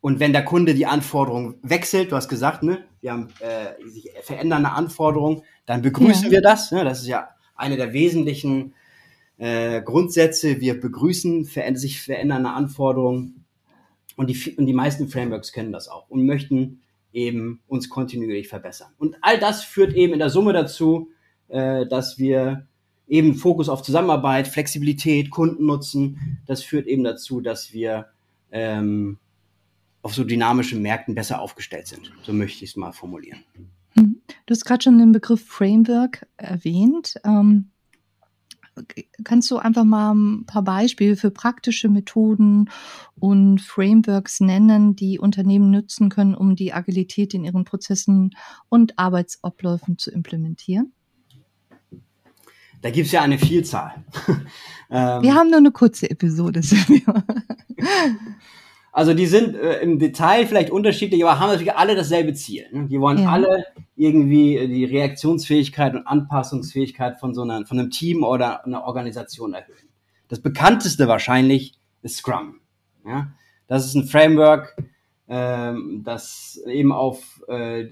und 0.00 0.18
wenn 0.18 0.32
der 0.32 0.44
Kunde 0.44 0.74
die 0.74 0.86
Anforderung 0.86 1.54
wechselt, 1.62 2.10
du 2.10 2.16
hast 2.16 2.28
gesagt, 2.28 2.64
ne, 2.64 2.84
wir 3.00 3.12
haben 3.12 3.28
äh, 3.38 3.88
sich 3.88 4.10
verändernde 4.22 4.70
Anforderungen, 4.70 5.42
dann 5.66 5.82
begrüßen 5.82 6.24
ja. 6.24 6.30
wir 6.32 6.42
das. 6.42 6.72
Ne, 6.72 6.82
das 6.82 7.02
ist 7.02 7.06
ja 7.06 7.28
eine 7.62 7.76
der 7.76 7.92
wesentlichen 7.92 8.74
äh, 9.38 9.80
Grundsätze. 9.80 10.60
Wir 10.60 10.78
begrüßen 10.78 11.46
ver 11.46 11.74
sich 11.76 12.02
verändernde 12.02 12.50
Anforderungen 12.50 13.44
und 14.16 14.28
die, 14.28 14.56
und 14.56 14.66
die 14.66 14.74
meisten 14.74 15.08
Frameworks 15.08 15.52
kennen 15.52 15.72
das 15.72 15.88
auch 15.88 16.10
und 16.10 16.26
möchten 16.26 16.82
eben 17.12 17.60
uns 17.68 17.88
kontinuierlich 17.88 18.48
verbessern. 18.48 18.92
Und 18.98 19.16
all 19.22 19.38
das 19.38 19.64
führt 19.64 19.94
eben 19.94 20.12
in 20.12 20.18
der 20.18 20.30
Summe 20.30 20.52
dazu, 20.52 21.10
äh, 21.48 21.86
dass 21.86 22.18
wir 22.18 22.66
eben 23.08 23.34
Fokus 23.34 23.68
auf 23.68 23.82
Zusammenarbeit, 23.82 24.48
Flexibilität, 24.48 25.30
Kundennutzen, 25.30 26.40
das 26.46 26.62
führt 26.62 26.86
eben 26.86 27.04
dazu, 27.04 27.40
dass 27.40 27.72
wir 27.72 28.06
ähm, 28.50 29.18
auf 30.02 30.14
so 30.14 30.24
dynamischen 30.24 30.82
Märkten 30.82 31.14
besser 31.14 31.40
aufgestellt 31.40 31.86
sind. 31.86 32.12
So 32.22 32.32
möchte 32.32 32.64
ich 32.64 32.70
es 32.70 32.76
mal 32.76 32.92
formulieren. 32.92 33.44
Du 34.46 34.52
hast 34.52 34.64
gerade 34.64 34.82
schon 34.82 34.98
den 34.98 35.12
Begriff 35.12 35.44
Framework 35.46 36.26
erwähnt. 36.36 37.14
Ähm, 37.24 37.70
kannst 39.24 39.50
du 39.50 39.58
einfach 39.58 39.84
mal 39.84 40.14
ein 40.14 40.46
paar 40.46 40.62
Beispiele 40.62 41.16
für 41.16 41.30
praktische 41.30 41.88
Methoden 41.88 42.70
und 43.18 43.60
Frameworks 43.60 44.40
nennen, 44.40 44.96
die 44.96 45.18
Unternehmen 45.18 45.70
nutzen 45.70 46.08
können, 46.08 46.34
um 46.34 46.56
die 46.56 46.72
Agilität 46.72 47.34
in 47.34 47.44
ihren 47.44 47.64
Prozessen 47.64 48.30
und 48.68 48.98
Arbeitsabläufen 48.98 49.98
zu 49.98 50.10
implementieren? 50.10 50.92
Da 52.80 52.90
gibt 52.90 53.06
es 53.06 53.12
ja 53.12 53.22
eine 53.22 53.38
Vielzahl. 53.38 54.04
ähm, 54.90 55.22
Wir 55.22 55.34
haben 55.34 55.50
nur 55.50 55.58
eine 55.58 55.70
kurze 55.70 56.10
Episode. 56.10 56.62
Also 58.94 59.14
die 59.14 59.26
sind 59.26 59.56
äh, 59.56 59.80
im 59.80 59.98
Detail 59.98 60.46
vielleicht 60.46 60.70
unterschiedlich, 60.70 61.24
aber 61.24 61.40
haben 61.40 61.48
natürlich 61.48 61.74
alle 61.74 61.96
dasselbe 61.96 62.34
Ziel. 62.34 62.66
Ne? 62.72 62.88
Die 62.88 63.00
wollen 63.00 63.22
ja. 63.22 63.30
alle 63.30 63.64
irgendwie 63.96 64.58
äh, 64.58 64.68
die 64.68 64.84
Reaktionsfähigkeit 64.84 65.94
und 65.94 66.06
Anpassungsfähigkeit 66.06 67.18
von 67.18 67.32
so 67.32 67.40
einer, 67.40 67.64
von 67.64 67.78
einem 67.78 67.90
Team 67.90 68.22
oder 68.22 68.66
einer 68.66 68.84
Organisation 68.84 69.54
erhöhen. 69.54 69.88
Das 70.28 70.40
bekannteste 70.40 71.08
wahrscheinlich 71.08 71.72
ist 72.02 72.18
Scrum. 72.18 72.60
Ja? 73.06 73.32
Das 73.66 73.86
ist 73.86 73.94
ein 73.94 74.04
Framework, 74.04 74.76
ähm, 75.26 76.02
das 76.04 76.60
eben 76.66 76.92
auf 76.92 77.42
äh, 77.48 77.86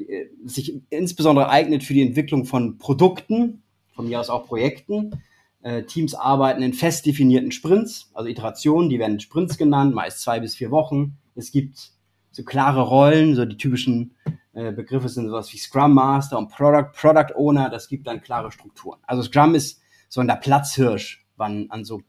sich 0.45 0.83
insbesondere 0.91 1.49
eignet 1.49 1.83
für 1.83 1.95
die 1.95 2.03
Entwicklung 2.03 2.45
von 2.45 2.77
Produkten, 2.77 3.63
von 3.95 4.07
mir 4.07 4.21
aus 4.21 4.29
auch 4.29 4.47
Projekten 4.47 5.23
äh, 5.63 5.83
Teams 5.83 6.15
arbeiten 6.15 6.63
in 6.63 6.73
fest 6.73 7.07
definierten 7.07 7.53
Sprints, 7.53 8.11
also 8.15 8.29
Iterationen, 8.29 8.89
die 8.89 8.99
werden 8.99 9.21
Sprints 9.21 9.59
genannt, 9.59 9.95
meist 9.95 10.21
zwei 10.21 10.41
bis 10.41 10.57
vier 10.57 10.71
Wochen. 10.71 11.19
Es 11.35 11.53
gibt 11.53 11.93
so 12.33 12.45
klare 12.45 12.83
Rollen, 12.83 13.35
so 13.35 13.45
die 13.45 13.57
typischen 13.57 14.15
äh, 14.53 14.73
Begriffe 14.73 15.09
sind 15.09 15.29
sowas 15.29 15.53
wie 15.53 15.59
Scrum 15.59 15.95
Master 15.95 16.39
und 16.39 16.49
Product, 16.51 16.93
Product 16.93 17.35
Owner, 17.37 17.69
das 17.71 17.89
gibt 17.89 18.07
dann 18.07 18.21
klare 18.21 18.51
Strukturen. 18.51 18.99
Also 19.07 19.23
Scrum 19.23 19.55
ist 19.55 19.81
so 20.09 20.21
ein 20.21 20.27
der 20.27 20.37
Platzhirsch 20.37 21.27
an, 21.39 21.67
an 21.71 21.85
so, 21.85 22.03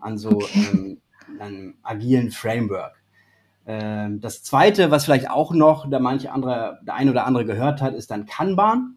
an 0.00 0.18
so 0.18 0.42
ähm, 0.54 1.00
einem 1.38 1.74
agilen 1.82 2.30
Framework. 2.30 2.94
Ähm, 3.66 4.20
das 4.20 4.42
zweite, 4.42 4.90
was 4.90 5.04
vielleicht 5.04 5.30
auch 5.30 5.52
noch 5.52 5.88
der 5.90 6.00
manche 6.00 6.32
andere, 6.32 6.80
der 6.86 6.94
ein 6.94 7.10
oder 7.10 7.26
andere 7.26 7.44
gehört 7.44 7.82
hat, 7.82 7.94
ist 7.94 8.10
dann 8.10 8.26
Kanban. 8.26 8.96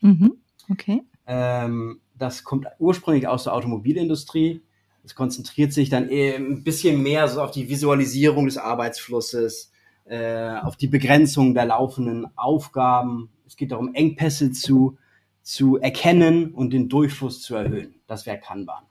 Mhm. 0.00 0.34
Okay. 0.70 1.02
Ähm, 1.26 2.00
das 2.18 2.44
kommt 2.44 2.66
ursprünglich 2.78 3.26
aus 3.26 3.44
der 3.44 3.54
Automobilindustrie. 3.54 4.62
Es 5.04 5.14
konzentriert 5.14 5.72
sich 5.72 5.90
dann 5.90 6.08
ein 6.08 6.64
bisschen 6.64 7.02
mehr 7.02 7.28
so 7.28 7.42
auf 7.42 7.50
die 7.50 7.68
Visualisierung 7.68 8.46
des 8.46 8.56
Arbeitsflusses, 8.56 9.70
äh, 10.06 10.56
auf 10.56 10.76
die 10.76 10.86
Begrenzung 10.86 11.54
der 11.54 11.66
laufenden 11.66 12.26
Aufgaben. 12.36 13.30
Es 13.46 13.56
geht 13.56 13.72
darum, 13.72 13.94
Engpässe 13.94 14.52
zu, 14.52 14.96
zu 15.42 15.76
erkennen 15.76 16.52
und 16.52 16.72
den 16.72 16.88
Durchfluss 16.88 17.42
zu 17.42 17.54
erhöhen. 17.54 17.96
Das 18.06 18.24
wäre 18.24 18.38
Kanban. 18.38 18.84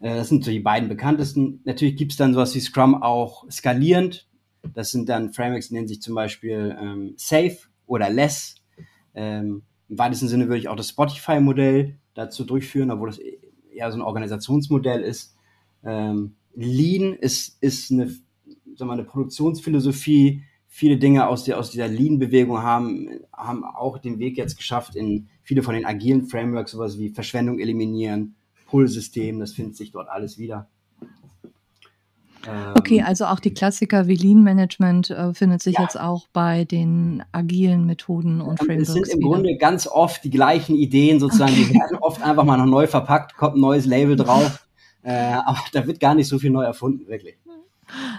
Äh, 0.00 0.16
das 0.16 0.28
sind 0.28 0.44
so 0.44 0.50
die 0.50 0.60
beiden 0.60 0.88
bekanntesten. 0.88 1.60
Natürlich 1.64 1.96
gibt 1.96 2.12
es 2.12 2.18
dann 2.18 2.32
sowas 2.32 2.54
wie 2.54 2.60
Scrum 2.60 3.02
auch 3.02 3.50
skalierend. 3.50 4.26
Das 4.74 4.90
sind 4.90 5.08
dann 5.08 5.32
Frameworks, 5.32 5.68
die 5.68 5.74
nennen 5.74 5.88
sich 5.88 6.02
zum 6.02 6.14
Beispiel 6.14 6.76
ähm, 6.80 7.14
Safe 7.16 7.58
oder 7.86 8.10
Less. 8.10 8.56
Ähm, 9.14 9.62
im 9.88 9.98
weitesten 9.98 10.28
Sinne 10.28 10.48
würde 10.48 10.58
ich 10.58 10.68
auch 10.68 10.76
das 10.76 10.90
Spotify-Modell 10.90 11.96
dazu 12.14 12.44
durchführen, 12.44 12.90
obwohl 12.90 13.08
das 13.08 13.18
eher 13.18 13.90
so 13.90 13.98
ein 13.98 14.02
Organisationsmodell 14.02 15.02
ist. 15.02 15.34
Ähm, 15.84 16.34
Lean 16.54 17.14
ist, 17.14 17.56
ist 17.62 17.90
eine, 17.90 18.08
sagen 18.08 18.90
wir, 18.90 18.92
eine 18.92 19.04
Produktionsphilosophie. 19.04 20.42
Viele 20.66 20.98
Dinge 20.98 21.26
aus, 21.28 21.44
der, 21.44 21.58
aus 21.58 21.70
dieser 21.70 21.88
Lean-Bewegung 21.88 22.62
haben, 22.62 23.20
haben 23.32 23.64
auch 23.64 23.98
den 23.98 24.18
Weg 24.18 24.36
jetzt 24.36 24.56
geschafft 24.56 24.96
in 24.96 25.28
viele 25.42 25.62
von 25.62 25.74
den 25.74 25.86
agilen 25.86 26.26
Frameworks, 26.26 26.72
sowas 26.72 26.98
wie 26.98 27.08
Verschwendung 27.08 27.58
eliminieren, 27.58 28.34
Pull-System, 28.66 29.38
das 29.38 29.52
findet 29.52 29.76
sich 29.76 29.92
dort 29.92 30.08
alles 30.08 30.38
wieder. 30.38 30.68
Okay, 32.76 32.98
ähm, 32.98 33.04
also 33.06 33.26
auch 33.26 33.40
die 33.40 33.52
Klassiker 33.52 34.06
wie 34.06 34.16
Lean 34.16 34.42
Management 34.42 35.10
äh, 35.10 35.34
findet 35.34 35.62
sich 35.62 35.76
ja. 35.76 35.82
jetzt 35.82 35.98
auch 35.98 36.26
bei 36.32 36.64
den 36.64 37.22
agilen 37.32 37.86
Methoden 37.86 38.40
und 38.40 38.58
Frameworks. 38.58 38.88
Es 38.88 38.94
sind 38.94 39.08
im 39.08 39.18
wieder. 39.18 39.28
Grunde 39.28 39.56
ganz 39.56 39.86
oft 39.86 40.24
die 40.24 40.30
gleichen 40.30 40.76
Ideen 40.76 41.20
sozusagen, 41.20 41.52
okay. 41.52 41.64
die 41.68 41.74
werden 41.74 41.98
oft 42.00 42.22
einfach 42.22 42.44
mal 42.44 42.56
noch 42.56 42.66
neu 42.66 42.86
verpackt, 42.86 43.36
kommt 43.36 43.56
ein 43.56 43.60
neues 43.60 43.86
Label 43.86 44.16
drauf, 44.16 44.66
äh, 45.02 45.12
aber 45.12 45.58
da 45.72 45.86
wird 45.86 46.00
gar 46.00 46.14
nicht 46.14 46.28
so 46.28 46.38
viel 46.38 46.50
neu 46.50 46.64
erfunden, 46.64 47.06
wirklich. 47.08 47.36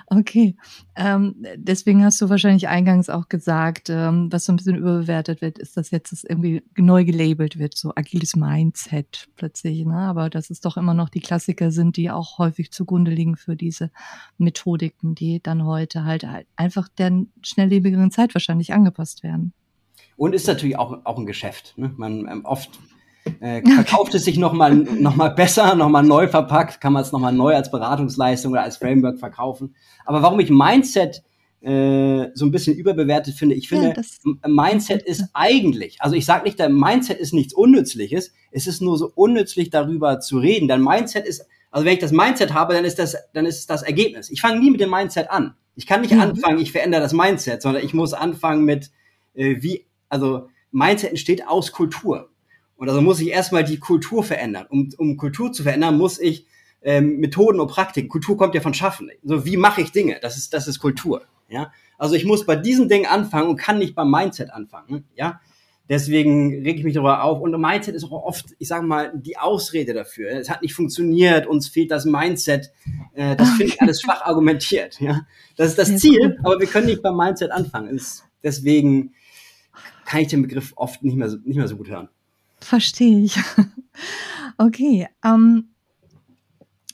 Okay, 0.07 0.55
ähm, 0.95 1.35
deswegen 1.55 2.03
hast 2.03 2.21
du 2.21 2.29
wahrscheinlich 2.29 2.67
eingangs 2.67 3.09
auch 3.09 3.29
gesagt, 3.29 3.89
ähm, 3.89 4.31
was 4.31 4.45
so 4.45 4.53
ein 4.53 4.55
bisschen 4.55 4.75
überbewertet 4.75 5.41
wird, 5.41 5.59
ist, 5.59 5.77
dass 5.77 5.91
jetzt 5.91 6.11
das 6.11 6.23
irgendwie 6.23 6.63
neu 6.77 7.05
gelabelt 7.05 7.59
wird, 7.59 7.77
so 7.77 7.93
agiles 7.95 8.35
Mindset 8.35 9.27
plötzlich. 9.35 9.85
Ne? 9.85 9.95
Aber 9.95 10.29
dass 10.29 10.49
es 10.49 10.61
doch 10.61 10.77
immer 10.77 10.93
noch 10.93 11.09
die 11.09 11.19
Klassiker 11.19 11.71
sind, 11.71 11.97
die 11.97 12.11
auch 12.11 12.37
häufig 12.37 12.71
zugrunde 12.71 13.11
liegen 13.11 13.35
für 13.35 13.55
diese 13.55 13.91
Methodiken, 14.37 15.15
die 15.15 15.41
dann 15.41 15.65
heute 15.65 16.05
halt 16.05 16.25
einfach 16.55 16.87
der 16.87 17.25
schnelllebigeren 17.43 18.11
Zeit 18.11 18.33
wahrscheinlich 18.33 18.73
angepasst 18.73 19.23
werden. 19.23 19.53
Und 20.17 20.33
ist 20.33 20.47
natürlich 20.47 20.77
auch, 20.77 21.05
auch 21.05 21.17
ein 21.17 21.25
Geschäft. 21.25 21.73
Ne? 21.77 21.93
Man 21.95 22.27
ähm, 22.27 22.45
oft 22.45 22.79
äh, 23.39 23.61
verkauft 23.61 24.15
es 24.15 24.25
sich 24.25 24.37
nochmal 24.37 24.75
noch 24.75 25.15
mal 25.15 25.29
besser, 25.29 25.75
nochmal 25.75 26.03
neu 26.03 26.27
verpackt, 26.27 26.81
kann 26.81 26.93
man 26.93 27.03
es 27.03 27.11
nochmal 27.11 27.33
neu 27.33 27.55
als 27.55 27.71
Beratungsleistung 27.71 28.51
oder 28.51 28.63
als 28.63 28.77
Framework 28.77 29.19
verkaufen. 29.19 29.75
Aber 30.05 30.21
warum 30.21 30.39
ich 30.39 30.49
Mindset 30.49 31.23
äh, 31.61 32.27
so 32.33 32.45
ein 32.45 32.51
bisschen 32.51 32.75
überbewertet 32.75 33.35
finde, 33.35 33.55
ich 33.55 33.67
finde, 33.67 33.93
ja, 33.93 34.47
Mindset 34.47 35.01
ist 35.03 35.25
eigentlich, 35.33 35.97
also 35.99 36.15
ich 36.15 36.25
sage 36.25 36.45
nicht, 36.45 36.57
der 36.57 36.69
Mindset 36.69 37.19
ist 37.19 37.33
nichts 37.33 37.53
Unnützliches, 37.53 38.33
es 38.51 38.67
ist 38.67 38.81
nur 38.81 38.97
so 38.97 39.11
unnützlich 39.13 39.69
darüber 39.69 40.19
zu 40.19 40.37
reden. 40.39 40.67
Denn 40.67 40.81
Mindset 40.81 41.25
ist, 41.25 41.45
also 41.71 41.85
wenn 41.85 41.93
ich 41.93 41.99
das 41.99 42.11
Mindset 42.11 42.53
habe, 42.53 42.73
dann 42.73 42.85
ist 42.85 42.97
das, 42.97 43.15
dann 43.33 43.45
ist 43.45 43.69
das 43.69 43.83
Ergebnis. 43.83 44.29
Ich 44.29 44.41
fange 44.41 44.59
nie 44.59 44.71
mit 44.71 44.79
dem 44.79 44.89
Mindset 44.89 45.29
an. 45.29 45.55
Ich 45.75 45.85
kann 45.85 46.01
nicht 46.01 46.13
mhm. 46.13 46.21
anfangen, 46.21 46.59
ich 46.59 46.71
verändere 46.71 47.01
das 47.01 47.13
Mindset, 47.13 47.61
sondern 47.61 47.83
ich 47.83 47.93
muss 47.93 48.13
anfangen 48.13 48.63
mit, 48.65 48.91
äh, 49.33 49.57
wie, 49.59 49.85
also 50.07 50.47
Mindset 50.71 51.11
entsteht 51.11 51.47
aus 51.47 51.71
Kultur. 51.71 52.29
Und 52.79 52.87
also 52.87 53.01
muss 53.01 53.19
ich 53.19 53.27
erstmal 53.27 53.65
die 53.65 53.77
Kultur 53.77 54.23
verändern. 54.23 54.65
Um, 54.69 54.89
um 54.97 55.17
Kultur 55.17 55.51
zu 55.51 55.63
verändern, 55.63 55.97
muss 55.97 56.17
ich 56.17 56.47
ähm, 56.81 57.17
Methoden 57.17 57.59
und 57.59 57.67
Praktiken. 57.67 58.07
Kultur 58.07 58.37
kommt 58.37 58.55
ja 58.55 58.61
von 58.61 58.73
Schaffen. 58.73 59.11
So, 59.21 59.45
wie 59.45 59.57
mache 59.57 59.81
ich 59.81 59.91
Dinge? 59.91 60.17
Das 60.21 60.37
ist, 60.37 60.53
das 60.53 60.65
ist 60.69 60.79
Kultur. 60.79 61.23
Ja. 61.49 61.73
Also 61.97 62.15
ich 62.15 62.23
muss 62.23 62.45
bei 62.45 62.55
diesen 62.55 62.87
Dingen 62.87 63.05
anfangen 63.05 63.49
und 63.49 63.57
kann 63.57 63.79
nicht 63.79 63.95
beim 63.95 64.09
Mindset 64.09 64.51
anfangen. 64.51 65.03
Ja. 65.13 65.41
Deswegen 65.89 66.53
rege 66.53 66.79
ich 66.79 66.85
mich 66.85 66.93
darüber 66.93 67.23
auf. 67.23 67.41
Und 67.41 67.51
Mindset 67.59 67.95
ist 67.95 68.05
auch 68.05 68.11
oft, 68.11 68.45
ich 68.59 68.69
sage 68.69 68.85
mal, 68.85 69.11
die 69.13 69.37
Ausrede 69.37 69.93
dafür. 69.93 70.29
Es 70.29 70.49
hat 70.49 70.61
nicht 70.61 70.73
funktioniert, 70.73 71.47
uns 71.47 71.67
fehlt 71.67 71.91
das 71.91 72.05
Mindset. 72.05 72.71
Äh, 73.13 73.35
das 73.35 73.49
finde 73.57 73.73
ich 73.73 73.81
alles 73.81 73.99
schwach 74.01 74.21
argumentiert. 74.21 75.01
Ja? 75.01 75.27
Das 75.57 75.67
ist 75.67 75.77
das 75.77 75.97
Ziel, 75.97 76.39
aber 76.45 76.57
wir 76.61 76.67
können 76.67 76.85
nicht 76.85 77.01
beim 77.01 77.17
Mindset 77.17 77.51
anfangen. 77.51 77.99
deswegen 78.41 79.13
kann 80.05 80.21
ich 80.21 80.29
den 80.29 80.43
Begriff 80.43 80.71
oft 80.77 81.03
nicht 81.03 81.17
mehr, 81.17 81.27
nicht 81.43 81.57
mehr 81.57 81.67
so 81.67 81.75
gut 81.75 81.89
hören. 81.89 82.07
Verstehe 82.61 83.23
ich. 83.23 83.39
Okay, 84.61 85.07
ähm, 85.23 85.69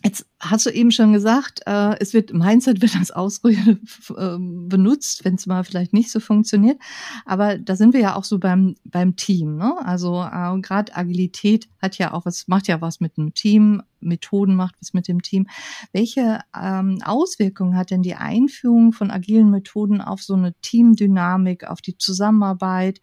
jetzt 0.04 0.28
hast 0.40 0.68
du 0.68 0.70
eben 0.70 0.92
schon 0.92 1.14
gesagt, 1.14 1.62
äh, 1.66 1.98
es 2.00 2.14
wird 2.14 2.32
Mindset 2.32 2.80
wird 2.82 2.96
als 2.96 3.10
Ausrede 3.10 3.80
äh, 4.16 4.38
benutzt, 4.38 5.26
wenn 5.26 5.34
es 5.34 5.48
mal 5.48 5.64
vielleicht 5.64 5.92
nicht 5.92 6.12
so 6.12 6.20
funktioniert. 6.20 6.80
Aber 7.26 7.58
da 7.58 7.76
sind 7.76 7.94
wir 7.94 8.02
ja 8.02 8.16
auch 8.16 8.24
so 8.24 8.38
beim 8.38 8.76
beim 8.84 9.16
Team. 9.16 9.56
Ne? 9.56 9.74
Also 9.84 10.22
äh, 10.22 10.62
gerade 10.62 10.96
Agilität 10.96 11.68
hat 11.82 11.98
ja 11.98 12.14
auch 12.14 12.26
was, 12.28 12.48
macht 12.48 12.68
ja 12.68 12.82
was 12.82 13.00
mit 13.00 13.18
dem 13.18 13.34
Team. 13.34 13.82
Methoden 14.00 14.56
macht 14.56 14.76
was 14.80 14.94
mit 14.94 15.08
dem 15.08 15.24
Team. 15.24 15.48
Welche 15.92 16.42
ähm, 16.56 17.00
Auswirkungen 17.04 17.76
hat 17.76 17.90
denn 17.90 18.04
die 18.04 18.14
Einführung 18.14 18.94
von 18.94 19.10
agilen 19.10 19.50
Methoden 19.50 20.02
auf 20.02 20.22
so 20.22 20.36
eine 20.36 20.54
Teamdynamik, 20.62 21.64
auf 21.64 21.82
die 21.82 21.98
Zusammenarbeit 21.98 23.02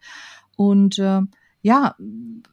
und 0.55 0.99
äh, 0.99 1.21
ja, 1.63 1.95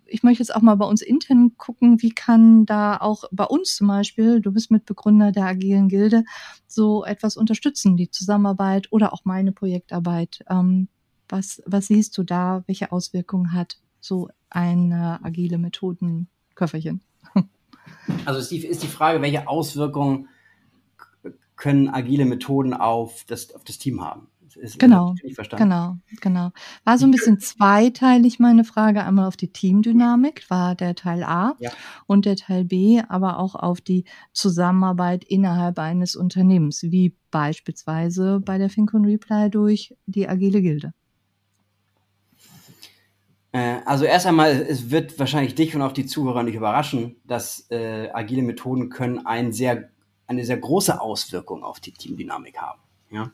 ich 0.06 0.22
möchte 0.22 0.40
jetzt 0.40 0.54
auch 0.54 0.62
mal 0.62 0.76
bei 0.76 0.86
uns 0.86 1.02
intern 1.02 1.56
gucken, 1.56 2.00
wie 2.00 2.10
kann 2.10 2.64
da 2.64 2.96
auch 2.96 3.24
bei 3.32 3.44
uns 3.44 3.74
zum 3.74 3.88
Beispiel, 3.88 4.40
du 4.40 4.52
bist 4.52 4.70
Mitbegründer 4.70 5.32
der 5.32 5.46
Agilen 5.46 5.88
Gilde, 5.88 6.22
so 6.68 7.04
etwas 7.04 7.36
unterstützen, 7.36 7.96
die 7.96 8.08
Zusammenarbeit 8.08 8.86
oder 8.92 9.12
auch 9.12 9.24
meine 9.24 9.50
Projektarbeit. 9.50 10.44
Ähm, 10.48 10.86
was, 11.28 11.60
was 11.66 11.88
siehst 11.88 12.16
du 12.18 12.22
da? 12.22 12.62
Welche 12.66 12.92
Auswirkungen 12.92 13.52
hat 13.52 13.78
so 14.00 14.28
ein 14.48 14.92
äh, 14.92 15.18
agile 15.22 15.58
Methodenköfferchen? 15.58 17.02
Also 18.24 18.40
ist 18.40 18.50
die, 18.50 18.64
ist 18.66 18.82
die 18.82 18.88
Frage, 18.88 19.22
welche 19.22 19.48
Auswirkungen 19.48 20.28
können 21.56 21.88
agile 21.88 22.24
Methoden 22.24 22.74
auf 22.74 23.24
das, 23.26 23.54
auf 23.54 23.64
das 23.64 23.78
Team 23.78 24.00
haben? 24.00 24.29
Ist, 24.56 24.78
genau, 24.78 25.14
genau, 25.56 25.96
genau. 26.20 26.50
War 26.84 26.98
so 26.98 27.06
ein 27.06 27.10
bisschen 27.10 27.38
zweiteilig 27.40 28.38
meine 28.38 28.64
Frage. 28.64 29.04
Einmal 29.04 29.26
auf 29.26 29.36
die 29.36 29.52
Teamdynamik, 29.52 30.48
war 30.48 30.74
der 30.74 30.94
Teil 30.94 31.22
A 31.22 31.54
ja. 31.58 31.70
und 32.06 32.26
der 32.26 32.36
Teil 32.36 32.64
B, 32.64 33.02
aber 33.08 33.38
auch 33.38 33.54
auf 33.54 33.80
die 33.80 34.04
Zusammenarbeit 34.32 35.24
innerhalb 35.24 35.78
eines 35.78 36.16
Unternehmens, 36.16 36.82
wie 36.82 37.14
beispielsweise 37.30 38.40
bei 38.40 38.58
der 38.58 38.70
Fincon 38.70 39.04
Reply 39.04 39.50
durch 39.50 39.94
die 40.06 40.28
Agile 40.28 40.62
Gilde. 40.62 40.92
Äh, 43.52 43.80
also 43.84 44.04
erst 44.04 44.26
einmal, 44.26 44.52
es 44.52 44.90
wird 44.90 45.18
wahrscheinlich 45.18 45.54
dich 45.54 45.74
und 45.74 45.82
auch 45.82 45.92
die 45.92 46.06
Zuhörer 46.06 46.42
nicht 46.42 46.54
überraschen, 46.54 47.16
dass 47.24 47.70
äh, 47.70 48.08
agile 48.12 48.42
Methoden 48.42 48.90
können 48.90 49.26
ein 49.26 49.52
sehr, 49.52 49.90
eine 50.26 50.44
sehr 50.44 50.58
große 50.58 51.00
Auswirkung 51.00 51.64
auf 51.64 51.80
die 51.80 51.92
Teamdynamik 51.92 52.58
haben. 52.58 52.80
Ja? 53.10 53.30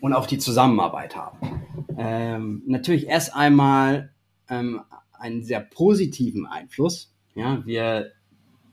Und 0.00 0.12
auf 0.12 0.26
die 0.26 0.38
Zusammenarbeit 0.38 1.16
haben. 1.16 1.62
Ähm, 1.96 2.62
natürlich 2.66 3.06
erst 3.06 3.34
einmal 3.34 4.14
ähm, 4.48 4.80
einen 5.12 5.44
sehr 5.44 5.60
positiven 5.60 6.46
Einfluss. 6.46 7.14
Ja, 7.34 7.64
wir 7.64 8.12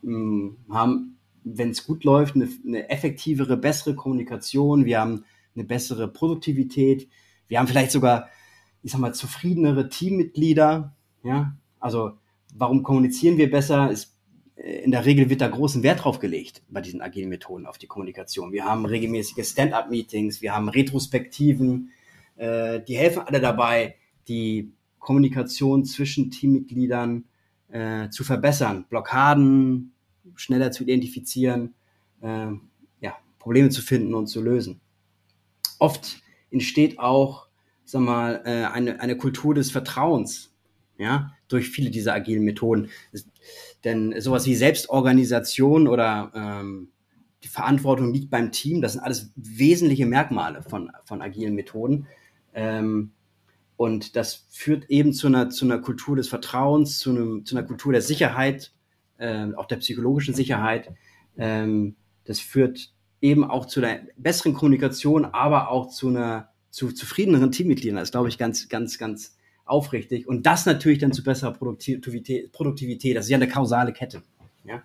ähm, 0.04 0.58
haben 0.70 1.18
wenn 1.56 1.72
es 1.72 1.86
gut 1.86 2.04
läuft, 2.04 2.36
eine, 2.36 2.50
eine 2.66 2.90
effektivere, 2.90 3.58
bessere 3.58 3.96
Kommunikation. 3.96 4.86
Wir 4.86 5.00
haben 5.00 5.24
eine 5.56 5.64
bessere 5.64 6.08
Produktivität. 6.08 7.08
Wir 7.48 7.60
haben 7.60 7.68
vielleicht 7.68 7.92
sogar, 7.92 8.28
ich 8.84 8.92
sag 8.92 9.00
mal, 9.00 9.14
zufriedenere 9.14 9.90
Teammitglieder. 9.90 10.96
Ja, 11.24 11.56
also 11.80 12.14
warum 12.54 12.84
kommunizieren 12.84 13.38
wir 13.38 13.50
besser? 13.50 13.92
Ist, 13.92 14.17
in 14.58 14.90
der 14.90 15.06
Regel 15.06 15.30
wird 15.30 15.42
da 15.42 15.48
großen 15.48 15.84
Wert 15.84 16.04
drauf 16.04 16.20
gelegt 16.20 16.64
bei 16.70 16.82
diesen 16.82 17.02
agilen 17.02 17.30
Methoden 17.30 17.68
auf 17.68 17.78
die 17.78 17.86
Kommunikation. 17.86 18.52
Wir 18.52 18.66
haben 18.66 18.86
regelmäßige 18.86 19.48
Stand-up-Meetings, 19.48 20.42
wir 20.42 20.56
haben 20.56 20.68
Retrospektiven, 20.68 21.92
äh, 22.38 22.82
die 22.82 22.98
helfen 22.98 23.22
alle 23.22 23.40
dabei, 23.40 23.96
die 24.28 24.72
Kommunikation 24.98 25.86
zwischen 25.86 26.32
Teammitgliedern 26.32 27.26
äh, 27.70 28.10
zu 28.10 28.24
verbessern, 28.24 28.86
Blockaden 28.90 29.94
schneller 30.36 30.72
zu 30.72 30.84
identifizieren, 30.84 31.76
äh, 32.22 32.48
ja, 33.00 33.16
Probleme 33.38 33.70
zu 33.70 33.82
finden 33.82 34.16
und 34.16 34.28
zu 34.28 34.42
lösen. 34.42 34.82
Oft 35.78 36.22
entsteht 36.50 36.98
auch, 36.98 37.48
sag 37.86 38.02
mal, 38.02 38.42
äh, 38.44 38.66
eine, 38.66 39.00
eine 39.02 39.18
Kultur 39.18 39.54
des 39.54 39.70
Vertrauens, 39.70 40.52
ja, 40.98 41.32
durch 41.48 41.70
viele 41.70 41.92
dieser 41.92 42.14
agilen 42.14 42.44
Methoden. 42.44 42.90
Denn 43.84 44.20
sowas 44.20 44.46
wie 44.46 44.56
Selbstorganisation 44.56 45.88
oder 45.88 46.32
ähm, 46.34 46.90
die 47.44 47.48
Verantwortung 47.48 48.14
liegt 48.14 48.30
beim 48.30 48.52
Team, 48.52 48.82
das 48.82 48.94
sind 48.94 49.02
alles 49.02 49.32
wesentliche 49.36 50.06
Merkmale 50.06 50.64
von, 50.64 50.92
von 51.06 51.22
agilen 51.22 51.54
Methoden. 51.54 52.08
Ähm, 52.54 53.12
und 53.76 54.16
das 54.16 54.48
führt 54.50 54.90
eben 54.90 55.14
zu 55.14 55.28
einer, 55.28 55.50
zu 55.50 55.66
einer 55.66 55.80
Kultur 55.80 56.16
des 56.16 56.28
Vertrauens, 56.28 56.98
zu, 56.98 57.12
einem, 57.12 57.46
zu 57.46 57.56
einer 57.56 57.68
Kultur 57.68 57.94
der 57.94 58.02
Sicherheit, 58.02 58.74
äh, 59.18 59.54
auch 59.56 59.68
der 59.68 59.78
psychologischen 59.78 60.34
Sicherheit. 60.34 60.92
Ähm, 61.38 61.96
das 62.26 62.40
führt 62.40 62.94
eben 63.22 63.44
auch 63.44 63.68
zu 63.68 63.80
einer 63.80 64.02
besseren 64.18 64.54
Kommunikation, 64.54 65.26
aber 65.26 65.70
auch 65.70 65.90
zu 65.90 66.08
einer 66.10 66.50
zu 66.70 66.92
zufriedeneren 66.92 67.52
Teammitgliedern. 67.52 67.96
Das 67.98 68.10
ist, 68.10 68.12
glaube 68.12 68.30
ich, 68.30 68.38
ganz, 68.38 68.70
ganz, 68.70 68.98
ganz 68.98 69.37
aufrichtig. 69.68 70.28
Und 70.28 70.46
das 70.46 70.66
natürlich 70.66 71.00
dann 71.00 71.12
zu 71.12 71.24
besserer 71.24 71.54
Produktivität. 71.54 72.52
Produktivität. 72.52 73.16
Das 73.16 73.26
ist 73.26 73.32
ja 73.32 73.38
eine 73.38 73.48
kausale 73.48 73.94
Kette. 73.94 74.24
Ja? 74.64 74.82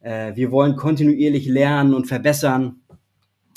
Äh, 0.00 0.36
wir 0.36 0.50
wollen 0.50 0.76
kontinuierlich 0.76 1.46
lernen 1.46 1.94
und 1.94 2.06
verbessern. 2.06 2.80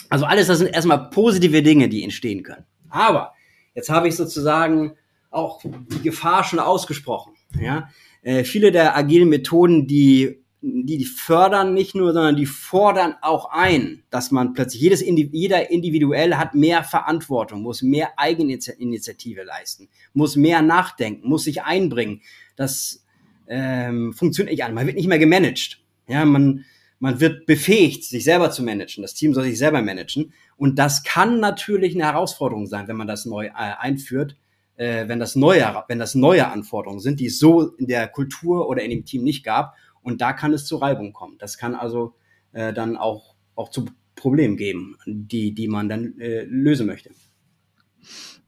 Also 0.10 0.26
alles, 0.26 0.48
das 0.48 0.60
sind 0.60 0.74
erstmal 0.74 1.10
positive 1.10 1.64
Dinge, 1.64 1.90
die 1.90 2.04
entstehen 2.04 2.44
können. 2.44 2.66
Aber 2.90 3.34
Jetzt 3.74 3.90
habe 3.90 4.08
ich 4.08 4.16
sozusagen 4.16 4.98
auch 5.30 5.62
die 5.64 6.02
Gefahr 6.02 6.44
schon 6.44 6.60
ausgesprochen. 6.60 7.34
Ja? 7.60 7.90
Äh, 8.22 8.44
viele 8.44 8.72
der 8.72 8.98
agilen 8.98 9.30
Methoden, 9.30 9.88
die, 9.88 10.41
die, 10.62 10.98
die 10.98 11.06
fördern 11.06 11.74
nicht 11.74 11.96
nur, 11.96 12.14
sondern 12.14 12.36
die 12.36 12.46
fordern 12.46 13.16
auch 13.22 13.50
ein, 13.52 14.04
dass 14.12 14.32
man 14.32 14.54
plötzlich 14.54 14.82
jedes 14.82 15.02
jeder 15.02 15.72
individuell 15.72 16.36
hat 16.36 16.54
mehr 16.54 16.84
Verantwortung, 16.84 17.62
muss 17.64 17.82
mehr 17.82 18.12
Eigeninitiative 18.18 19.44
leisten, 19.44 19.90
muss 20.14 20.36
mehr 20.36 20.62
nachdenken, 20.62 21.28
muss 21.28 21.46
sich 21.46 21.64
einbringen. 21.64 22.22
Das 22.56 23.04
ähm, 23.48 24.14
funktioniert 24.14 24.52
nicht 24.52 24.64
an. 24.64 24.74
Man 24.76 24.86
wird 24.86 24.98
nicht 24.98 25.08
mehr 25.08 25.20
gemanagt. 25.20 25.82
Ja, 26.08 26.26
man, 26.26 26.66
man 27.00 27.20
wird 27.20 27.48
befähigt, 27.48 28.04
sich 28.04 28.24
selber 28.24 28.52
zu 28.52 28.62
managen. 28.62 29.02
Das 29.02 29.16
Team 29.16 29.34
soll 29.34 29.46
sich 29.46 29.58
selber 29.58 29.82
managen. 29.82 30.34
Und 30.58 30.78
das 30.78 31.04
kann 31.04 31.40
natürlich 31.40 31.96
eine 31.96 32.06
Herausforderung 32.06 32.68
sein, 32.68 32.88
wenn 32.88 32.98
man 32.98 33.08
das 33.08 33.26
neu 33.26 33.48
äh, 33.48 33.52
einführt, 33.56 34.36
äh, 34.76 35.08
wenn 35.08 35.20
das 35.20 35.36
neue, 35.36 35.84
wenn 35.88 35.98
das 35.98 36.14
neue 36.14 36.48
Anforderungen 36.48 37.00
sind, 37.00 37.20
die 37.20 37.26
es 37.26 37.40
so 37.40 37.70
in 37.78 37.88
der 37.88 38.08
Kultur 38.08 38.70
oder 38.70 38.84
in 38.84 38.92
dem 38.92 39.06
Team 39.06 39.24
nicht 39.24 39.44
gab. 39.44 39.74
Und 40.02 40.22
da 40.22 40.34
kann 40.34 40.54
es 40.54 40.66
zu 40.66 40.78
Reibung 40.78 41.14
kommen. 41.14 41.38
Das 41.38 41.58
kann 41.58 41.76
also 41.76 42.16
äh, 42.54 42.74
dann 42.74 42.98
auch, 42.98 43.36
auch 43.56 43.70
zu 43.70 43.86
Problemen 44.16 44.58
geben, 44.58 44.98
die, 45.06 45.54
die 45.54 45.68
man 45.68 45.90
dann 45.90 46.20
äh, 46.20 46.44
lösen 46.44 46.88
möchte. 46.88 47.12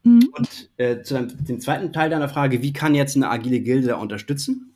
Mhm. 0.03 0.29
Und 0.33 0.69
äh, 0.77 1.01
zu 1.01 1.25
dem 1.25 1.59
zweiten 1.59 1.93
Teil 1.93 2.09
deiner 2.09 2.29
Frage, 2.29 2.61
wie 2.61 2.73
kann 2.73 2.95
jetzt 2.95 3.15
eine 3.15 3.29
agile 3.29 3.61
Gilde 3.61 3.97
unterstützen? 3.97 4.75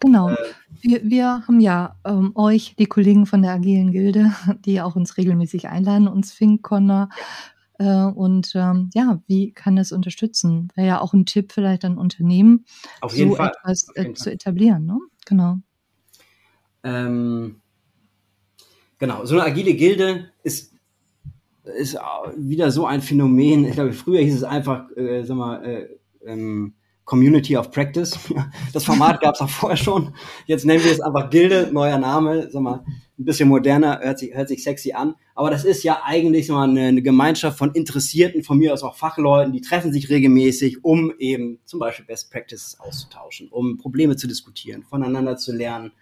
Genau. 0.00 0.30
Äh, 0.30 0.36
wir, 0.82 1.00
wir 1.02 1.26
haben 1.46 1.60
ja 1.60 1.96
ähm, 2.04 2.32
euch, 2.34 2.74
die 2.78 2.86
Kollegen 2.86 3.26
von 3.26 3.42
der 3.42 3.52
Agilen 3.52 3.92
Gilde, 3.92 4.32
die 4.64 4.80
auch 4.80 4.96
uns 4.96 5.16
regelmäßig 5.16 5.68
einladen, 5.68 6.08
uns 6.08 6.32
FinkConner. 6.32 7.08
Äh, 7.78 8.04
und 8.04 8.52
ähm, 8.54 8.90
ja, 8.94 9.20
wie 9.26 9.52
kann 9.52 9.76
das 9.76 9.92
unterstützen? 9.92 10.68
Wäre 10.74 10.86
ja 10.86 11.00
auch 11.00 11.12
ein 11.12 11.26
Tipp 11.26 11.52
vielleicht 11.52 11.84
an 11.84 11.98
Unternehmen, 11.98 12.64
Auf 13.00 13.16
jeden 13.16 13.30
so 13.30 13.36
Fall. 13.36 13.52
etwas 13.58 13.86
äh, 13.94 14.12
zu 14.14 14.30
etablieren. 14.30 14.86
Ne? 14.86 14.98
Genau. 15.26 15.58
Ähm, 16.84 17.60
genau, 18.98 19.24
so 19.24 19.34
eine 19.34 19.44
agile 19.50 19.74
Gilde 19.74 20.30
ist, 20.42 20.74
ist 21.64 21.96
wieder 22.36 22.70
so 22.70 22.86
ein 22.86 23.00
Phänomen. 23.00 23.64
Ich 23.64 23.72
glaube, 23.72 23.92
früher 23.92 24.20
hieß 24.20 24.34
es 24.34 24.44
einfach, 24.44 24.90
äh, 24.96 25.24
sag 25.24 25.36
mal, 25.36 25.64
äh, 25.64 25.88
ähm, 26.24 26.74
Community 27.04 27.56
of 27.56 27.70
Practice. 27.70 28.18
Das 28.72 28.84
Format 28.84 29.20
gab 29.20 29.34
es 29.34 29.40
auch 29.40 29.50
vorher 29.50 29.76
schon. 29.76 30.14
Jetzt 30.46 30.64
nennen 30.64 30.82
wir 30.82 30.90
es 30.90 31.00
einfach 31.00 31.30
Gilde, 31.30 31.70
neuer 31.72 31.98
Name, 31.98 32.50
sag 32.50 32.62
mal, 32.62 32.84
ein 33.18 33.24
bisschen 33.24 33.48
moderner, 33.48 34.00
hört 34.02 34.18
sich, 34.18 34.34
hört 34.34 34.48
sich 34.48 34.64
sexy 34.64 34.92
an. 34.92 35.14
Aber 35.34 35.50
das 35.50 35.64
ist 35.64 35.84
ja 35.84 36.00
eigentlich 36.04 36.48
mal, 36.48 36.68
eine, 36.68 36.88
eine 36.88 37.02
Gemeinschaft 37.02 37.58
von 37.58 37.72
Interessierten, 37.72 38.42
von 38.42 38.58
mir 38.58 38.72
aus 38.72 38.82
auch 38.82 38.96
Fachleuten, 38.96 39.52
die 39.52 39.60
treffen 39.60 39.92
sich 39.92 40.08
regelmäßig, 40.08 40.84
um 40.84 41.12
eben 41.18 41.60
zum 41.64 41.78
Beispiel 41.78 42.06
Best 42.06 42.32
Practices 42.32 42.80
auszutauschen, 42.80 43.48
um 43.50 43.76
Probleme 43.76 44.16
zu 44.16 44.26
diskutieren, 44.26 44.82
voneinander 44.82 45.36
zu 45.36 45.54
lernen. 45.54 45.92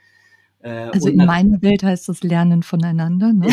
Äh, 0.61 0.91
also 0.93 1.09
in 1.09 1.17
meiner 1.17 1.61
Welt 1.61 1.83
heißt 1.83 2.09
das 2.09 2.23
Lernen 2.23 2.63
voneinander. 2.63 3.33
Ne? 3.33 3.49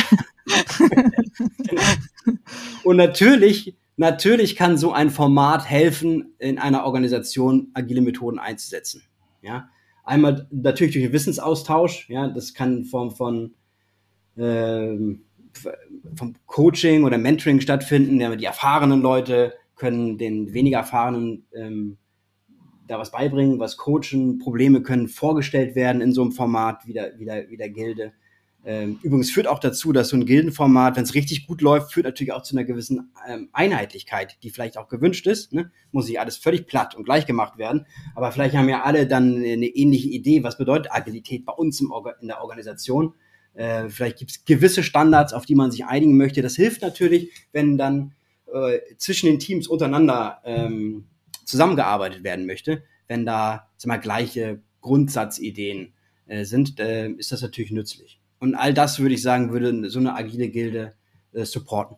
und 2.83 2.95
natürlich 2.95 3.75
Natürlich 3.99 4.55
kann 4.55 4.77
so 4.77 4.93
ein 4.93 5.09
Format 5.09 5.69
helfen, 5.69 6.33
in 6.39 6.57
einer 6.57 6.85
Organisation 6.85 7.67
agile 7.73 7.99
Methoden 7.99 8.39
einzusetzen. 8.39 9.03
Ja, 9.41 9.67
einmal 10.05 10.47
natürlich 10.51 10.93
durch 10.93 11.03
den 11.03 11.11
Wissensaustausch. 11.11 12.09
Ja, 12.09 12.29
das 12.29 12.53
kann 12.53 12.77
in 12.77 12.85
Form 12.85 13.11
von 13.11 13.55
ähm, 14.37 15.25
vom 16.15 16.33
Coaching 16.45 17.03
oder 17.03 17.17
Mentoring 17.17 17.59
stattfinden. 17.59 18.21
Ja, 18.21 18.33
die 18.37 18.45
erfahrenen 18.45 19.01
Leute 19.01 19.55
können 19.75 20.17
den 20.17 20.53
weniger 20.53 20.77
erfahrenen 20.77 21.45
ähm, 21.53 21.97
da 22.87 22.99
was 22.99 23.11
beibringen, 23.11 23.59
was 23.59 23.75
coachen. 23.75 24.39
Probleme 24.39 24.81
können 24.81 25.09
vorgestellt 25.09 25.75
werden 25.75 26.01
in 26.01 26.13
so 26.13 26.21
einem 26.21 26.31
Format 26.31 26.87
wie 26.87 26.93
der, 26.93 27.19
wie 27.19 27.25
der, 27.25 27.49
wie 27.49 27.57
der 27.57 27.69
Gilde. 27.69 28.13
Ähm, 28.65 28.99
übrigens 29.03 29.31
führt 29.31 29.47
auch 29.47 29.59
dazu, 29.59 29.93
dass 29.93 30.09
so 30.09 30.17
ein 30.17 30.25
Gildenformat, 30.25 30.97
wenn 30.97 31.03
es 31.03 31.13
richtig 31.13 31.47
gut 31.47 31.61
läuft, 31.61 31.93
führt 31.93 32.05
natürlich 32.05 32.33
auch 32.33 32.43
zu 32.43 32.55
einer 32.55 32.65
gewissen 32.65 33.11
ähm, 33.27 33.49
Einheitlichkeit, 33.53 34.37
die 34.43 34.49
vielleicht 34.49 34.77
auch 34.77 34.89
gewünscht 34.89 35.27
ist. 35.27 35.53
Ne? 35.53 35.71
Muss 35.91 36.07
nicht 36.07 36.19
alles 36.19 36.35
völlig 36.37 36.67
platt 36.67 36.93
und 36.93 37.05
gleich 37.05 37.25
gemacht 37.25 37.57
werden, 37.57 37.85
aber 38.15 38.31
vielleicht 38.31 38.55
haben 38.55 38.67
ja 38.67 38.83
alle 38.83 39.07
dann 39.07 39.37
eine 39.37 39.65
ähnliche 39.65 40.09
Idee, 40.09 40.43
was 40.43 40.57
bedeutet 40.57 40.91
Agilität 40.91 41.45
bei 41.45 41.53
uns 41.53 41.79
in 41.79 42.27
der 42.27 42.41
Organisation. 42.41 43.13
Äh, 43.53 43.87
vielleicht 43.87 44.17
gibt 44.17 44.31
es 44.31 44.45
gewisse 44.45 44.83
Standards, 44.83 45.33
auf 45.33 45.45
die 45.45 45.55
man 45.55 45.71
sich 45.71 45.85
einigen 45.85 46.17
möchte. 46.17 46.41
Das 46.41 46.55
hilft 46.55 46.81
natürlich, 46.81 47.31
wenn 47.53 47.77
dann 47.77 48.13
äh, 48.53 48.79
zwischen 48.97 49.27
den 49.27 49.39
Teams 49.39 49.67
untereinander 49.67 50.41
ähm, 50.43 51.05
zusammengearbeitet 51.45 52.23
werden 52.23 52.45
möchte, 52.45 52.83
wenn 53.07 53.25
da 53.25 53.69
sag 53.77 53.87
mal, 53.87 53.97
gleiche 53.97 54.61
Grundsatzideen 54.81 55.93
äh, 56.27 56.43
sind, 56.45 56.79
äh, 56.79 57.09
ist 57.09 57.31
das 57.31 57.41
natürlich 57.41 57.71
nützlich. 57.71 58.18
Und 58.39 58.55
all 58.55 58.73
das 58.73 58.99
würde 58.99 59.15
ich 59.15 59.21
sagen, 59.21 59.51
würde 59.51 59.89
so 59.89 59.99
eine 59.99 60.15
agile 60.15 60.49
Gilde 60.49 60.93
äh, 61.33 61.45
supporten. 61.45 61.97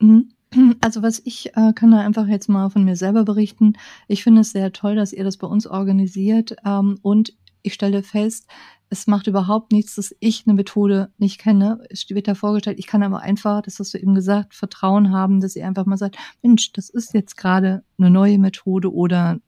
Mhm. 0.00 0.30
Also 0.80 1.02
was 1.02 1.20
ich 1.24 1.54
äh, 1.56 1.74
kann 1.74 1.90
da 1.90 2.00
einfach 2.00 2.26
jetzt 2.26 2.48
mal 2.48 2.70
von 2.70 2.82
mir 2.82 2.96
selber 2.96 3.24
berichten. 3.24 3.74
Ich 4.06 4.22
finde 4.22 4.40
es 4.40 4.52
sehr 4.52 4.72
toll, 4.72 4.96
dass 4.96 5.12
ihr 5.12 5.22
das 5.22 5.36
bei 5.36 5.46
uns 5.46 5.66
organisiert 5.66 6.56
ähm, 6.64 6.98
und 7.02 7.34
ich 7.62 7.74
stelle 7.74 8.02
fest, 8.02 8.46
es 8.90 9.06
macht 9.06 9.26
überhaupt 9.26 9.72
nichts, 9.72 9.96
dass 9.96 10.14
ich 10.20 10.44
eine 10.46 10.54
Methode 10.54 11.12
nicht 11.18 11.38
kenne. 11.38 11.84
Es 11.90 12.08
wird 12.08 12.28
da 12.28 12.34
vorgestellt, 12.34 12.78
ich 12.78 12.86
kann 12.86 13.02
aber 13.02 13.20
einfach, 13.20 13.60
das 13.60 13.78
hast 13.78 13.92
du 13.92 13.98
eben 13.98 14.14
gesagt, 14.14 14.54
Vertrauen 14.54 15.12
haben, 15.12 15.40
dass 15.40 15.56
ihr 15.56 15.66
einfach 15.66 15.84
mal 15.84 15.98
sagt, 15.98 16.16
Mensch, 16.42 16.72
das 16.72 16.88
ist 16.88 17.12
jetzt 17.12 17.36
gerade 17.36 17.84
eine 17.98 18.10
neue 18.10 18.38
Methode 18.38 18.92
oder 18.92 19.38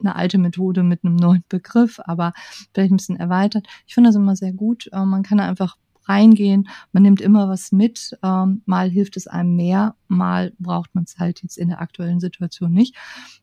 eine 0.00 0.16
alte 0.16 0.38
Methode 0.38 0.82
mit 0.82 1.04
einem 1.04 1.16
neuen 1.16 1.44
Begriff, 1.48 2.00
aber 2.04 2.32
vielleicht 2.72 2.92
ein 2.92 2.96
bisschen 2.96 3.16
erweitert. 3.16 3.66
Ich 3.86 3.94
finde 3.94 4.08
das 4.08 4.16
immer 4.16 4.36
sehr 4.36 4.52
gut. 4.52 4.88
Äh, 4.92 5.04
man 5.04 5.22
kann 5.22 5.40
einfach 5.40 5.76
reingehen, 6.08 6.68
man 6.92 7.02
nimmt 7.02 7.20
immer 7.20 7.48
was 7.48 7.70
mit. 7.70 8.18
Ähm, 8.22 8.62
mal 8.64 8.88
hilft 8.90 9.16
es 9.16 9.26
einem 9.26 9.56
mehr, 9.56 9.94
mal 10.08 10.52
braucht 10.58 10.94
man 10.94 11.04
es 11.04 11.18
halt 11.18 11.42
jetzt 11.42 11.58
in 11.58 11.68
der 11.68 11.80
aktuellen 11.80 12.20
Situation 12.20 12.72
nicht. 12.72 12.96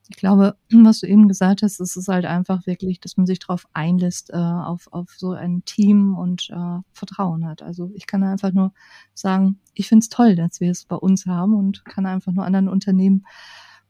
Ich 0.09 0.17
glaube, 0.17 0.57
was 0.71 0.99
du 0.99 1.07
eben 1.07 1.27
gesagt 1.27 1.61
hast, 1.61 1.79
es 1.79 1.95
ist 1.95 2.07
halt 2.07 2.25
einfach 2.25 2.65
wirklich, 2.65 2.99
dass 2.99 3.17
man 3.17 3.25
sich 3.25 3.39
darauf 3.39 3.65
einlässt, 3.73 4.31
äh, 4.31 4.35
auf, 4.35 4.87
auf 4.91 5.13
so 5.17 5.31
ein 5.31 5.63
Team 5.65 6.15
und 6.17 6.49
äh, 6.49 6.79
Vertrauen 6.93 7.45
hat. 7.47 7.61
Also 7.61 7.91
ich 7.93 8.07
kann 8.07 8.23
einfach 8.23 8.51
nur 8.51 8.73
sagen, 9.13 9.59
ich 9.73 9.87
finde 9.87 10.03
es 10.03 10.09
toll, 10.09 10.35
dass 10.35 10.59
wir 10.59 10.71
es 10.71 10.85
bei 10.85 10.95
uns 10.95 11.25
haben 11.25 11.53
und 11.53 11.85
kann 11.85 12.05
einfach 12.05 12.31
nur 12.31 12.45
anderen 12.45 12.69
Unternehmen 12.69 13.25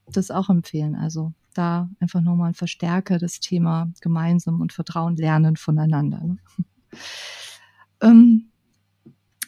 das 0.07 0.31
auch 0.31 0.49
empfehlen. 0.49 0.95
Also 0.95 1.33
da 1.57 1.89
einfach 1.99 2.21
nochmal 2.21 2.53
verstärke 2.53 3.17
das 3.17 3.39
Thema 3.39 3.91
gemeinsam 4.01 4.61
und 4.61 4.73
Vertrauen 4.73 5.15
lernen 5.15 5.55
voneinander. 5.55 6.21
Ne? 6.23 6.37
Ähm, 8.01 8.51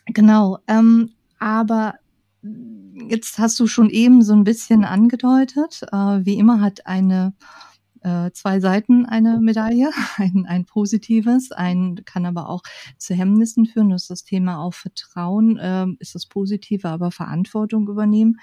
genau, 0.06 0.60
ähm, 0.68 1.12
aber 1.38 1.96
jetzt 3.10 3.40
hast 3.40 3.60
du 3.60 3.68
schon 3.68 3.90
eben 3.90 4.22
so 4.22 4.34
ein 4.34 4.46
bisschen 4.46 4.86
angedeutet, 4.86 5.82
äh, 5.92 6.26
wie 6.26 6.38
immer 6.38 6.62
hat 6.62 6.86
eine 6.86 7.34
äh, 8.02 8.32
zwei 8.32 8.60
Seiten 8.60 9.06
eine 9.06 9.40
Medaille, 9.40 9.92
ein, 10.18 10.46
ein 10.48 10.66
positives, 10.66 11.52
ein 11.52 12.04
kann 12.06 12.26
aber 12.26 12.50
auch 12.50 12.62
zu 12.98 13.14
Hemmnissen 13.14 13.66
führen. 13.66 13.90
Das 13.90 14.04
ist 14.04 14.10
das 14.10 14.24
Thema 14.24 14.60
auch 14.60 14.74
Vertrauen, 14.74 15.58
äh, 15.58 15.88
ist 16.00 16.16
das 16.16 16.26
Positive, 16.26 16.88
aber 16.90 17.12
Verantwortung 17.12 17.88
übernehmen. 17.90 18.40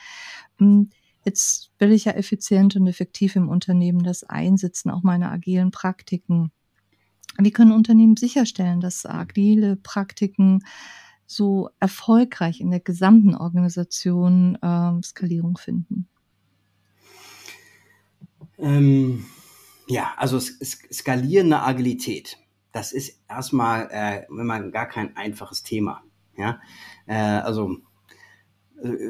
Jetzt 1.24 1.70
will 1.78 1.92
ich 1.92 2.04
ja 2.04 2.12
effizient 2.12 2.76
und 2.76 2.86
effektiv 2.86 3.36
im 3.36 3.48
Unternehmen 3.48 4.02
das 4.02 4.24
einsetzen, 4.24 4.90
auch 4.90 5.02
meine 5.02 5.30
agilen 5.30 5.70
Praktiken. 5.70 6.52
Wie 7.38 7.50
können 7.50 7.72
Unternehmen 7.72 8.16
sicherstellen, 8.16 8.80
dass 8.80 9.06
agile 9.06 9.76
Praktiken 9.76 10.64
so 11.26 11.70
erfolgreich 11.80 12.60
in 12.60 12.70
der 12.70 12.80
gesamten 12.80 13.34
Organisation 13.34 14.56
äh, 14.56 15.02
Skalierung 15.02 15.56
finden? 15.56 16.08
Ähm, 18.58 19.24
ja, 19.88 20.12
also 20.16 20.38
skalierende 20.38 21.60
Agilität, 21.60 22.38
das 22.72 22.92
ist 22.92 23.20
erstmal, 23.28 23.88
äh, 23.90 24.26
wenn 24.28 24.46
man 24.46 24.70
gar 24.70 24.86
kein 24.86 25.16
einfaches 25.16 25.62
Thema. 25.62 26.02
Ja, 26.36 26.60
äh, 27.06 27.14
also 27.14 27.78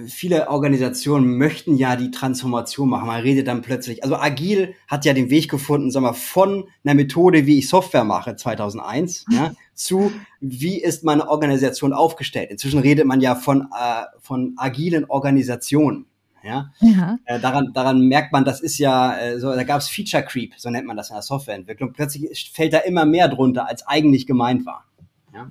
viele 0.06 0.48
Organisationen 0.48 1.36
möchten 1.36 1.76
ja 1.76 1.96
die 1.96 2.10
Transformation 2.10 2.88
machen. 2.88 3.06
Man 3.06 3.20
redet 3.20 3.48
dann 3.48 3.62
plötzlich, 3.62 4.02
also 4.04 4.16
agil 4.16 4.74
hat 4.86 5.04
ja 5.04 5.12
den 5.12 5.30
Weg 5.30 5.50
gefunden, 5.50 5.90
sagen 5.90 6.06
wir, 6.06 6.14
von 6.14 6.68
einer 6.84 6.94
Methode, 6.94 7.46
wie 7.46 7.58
ich 7.58 7.68
Software 7.68 8.04
mache, 8.04 8.36
2001, 8.36 9.26
ja, 9.30 9.52
zu 9.74 10.12
wie 10.40 10.80
ist 10.80 11.04
meine 11.04 11.28
Organisation 11.28 11.92
aufgestellt. 11.92 12.50
Inzwischen 12.50 12.78
redet 12.78 13.06
man 13.06 13.20
ja 13.20 13.34
von, 13.34 13.62
äh, 13.62 14.04
von 14.20 14.54
agilen 14.56 15.04
Organisationen. 15.06 16.06
Ja, 16.42 16.72
ja. 16.80 17.18
Äh, 17.24 17.40
daran, 17.40 17.72
daran 17.72 18.00
merkt 18.06 18.32
man, 18.32 18.44
das 18.44 18.60
ist 18.60 18.76
ja, 18.76 19.16
äh, 19.16 19.40
so, 19.40 19.50
da 19.54 19.62
gab 19.64 19.80
es 19.80 19.88
Feature 19.88 20.22
Creep, 20.22 20.52
so 20.58 20.68
nennt 20.68 20.86
man 20.86 20.96
das 20.96 21.08
in 21.08 21.14
der 21.14 21.22
Softwareentwicklung. 21.22 21.94
Plötzlich 21.94 22.50
fällt 22.52 22.74
da 22.74 22.78
immer 22.78 23.06
mehr 23.06 23.28
drunter, 23.28 23.66
als 23.66 23.86
eigentlich 23.86 24.26
gemeint 24.26 24.66
war. 24.66 24.84
Ja? 25.32 25.50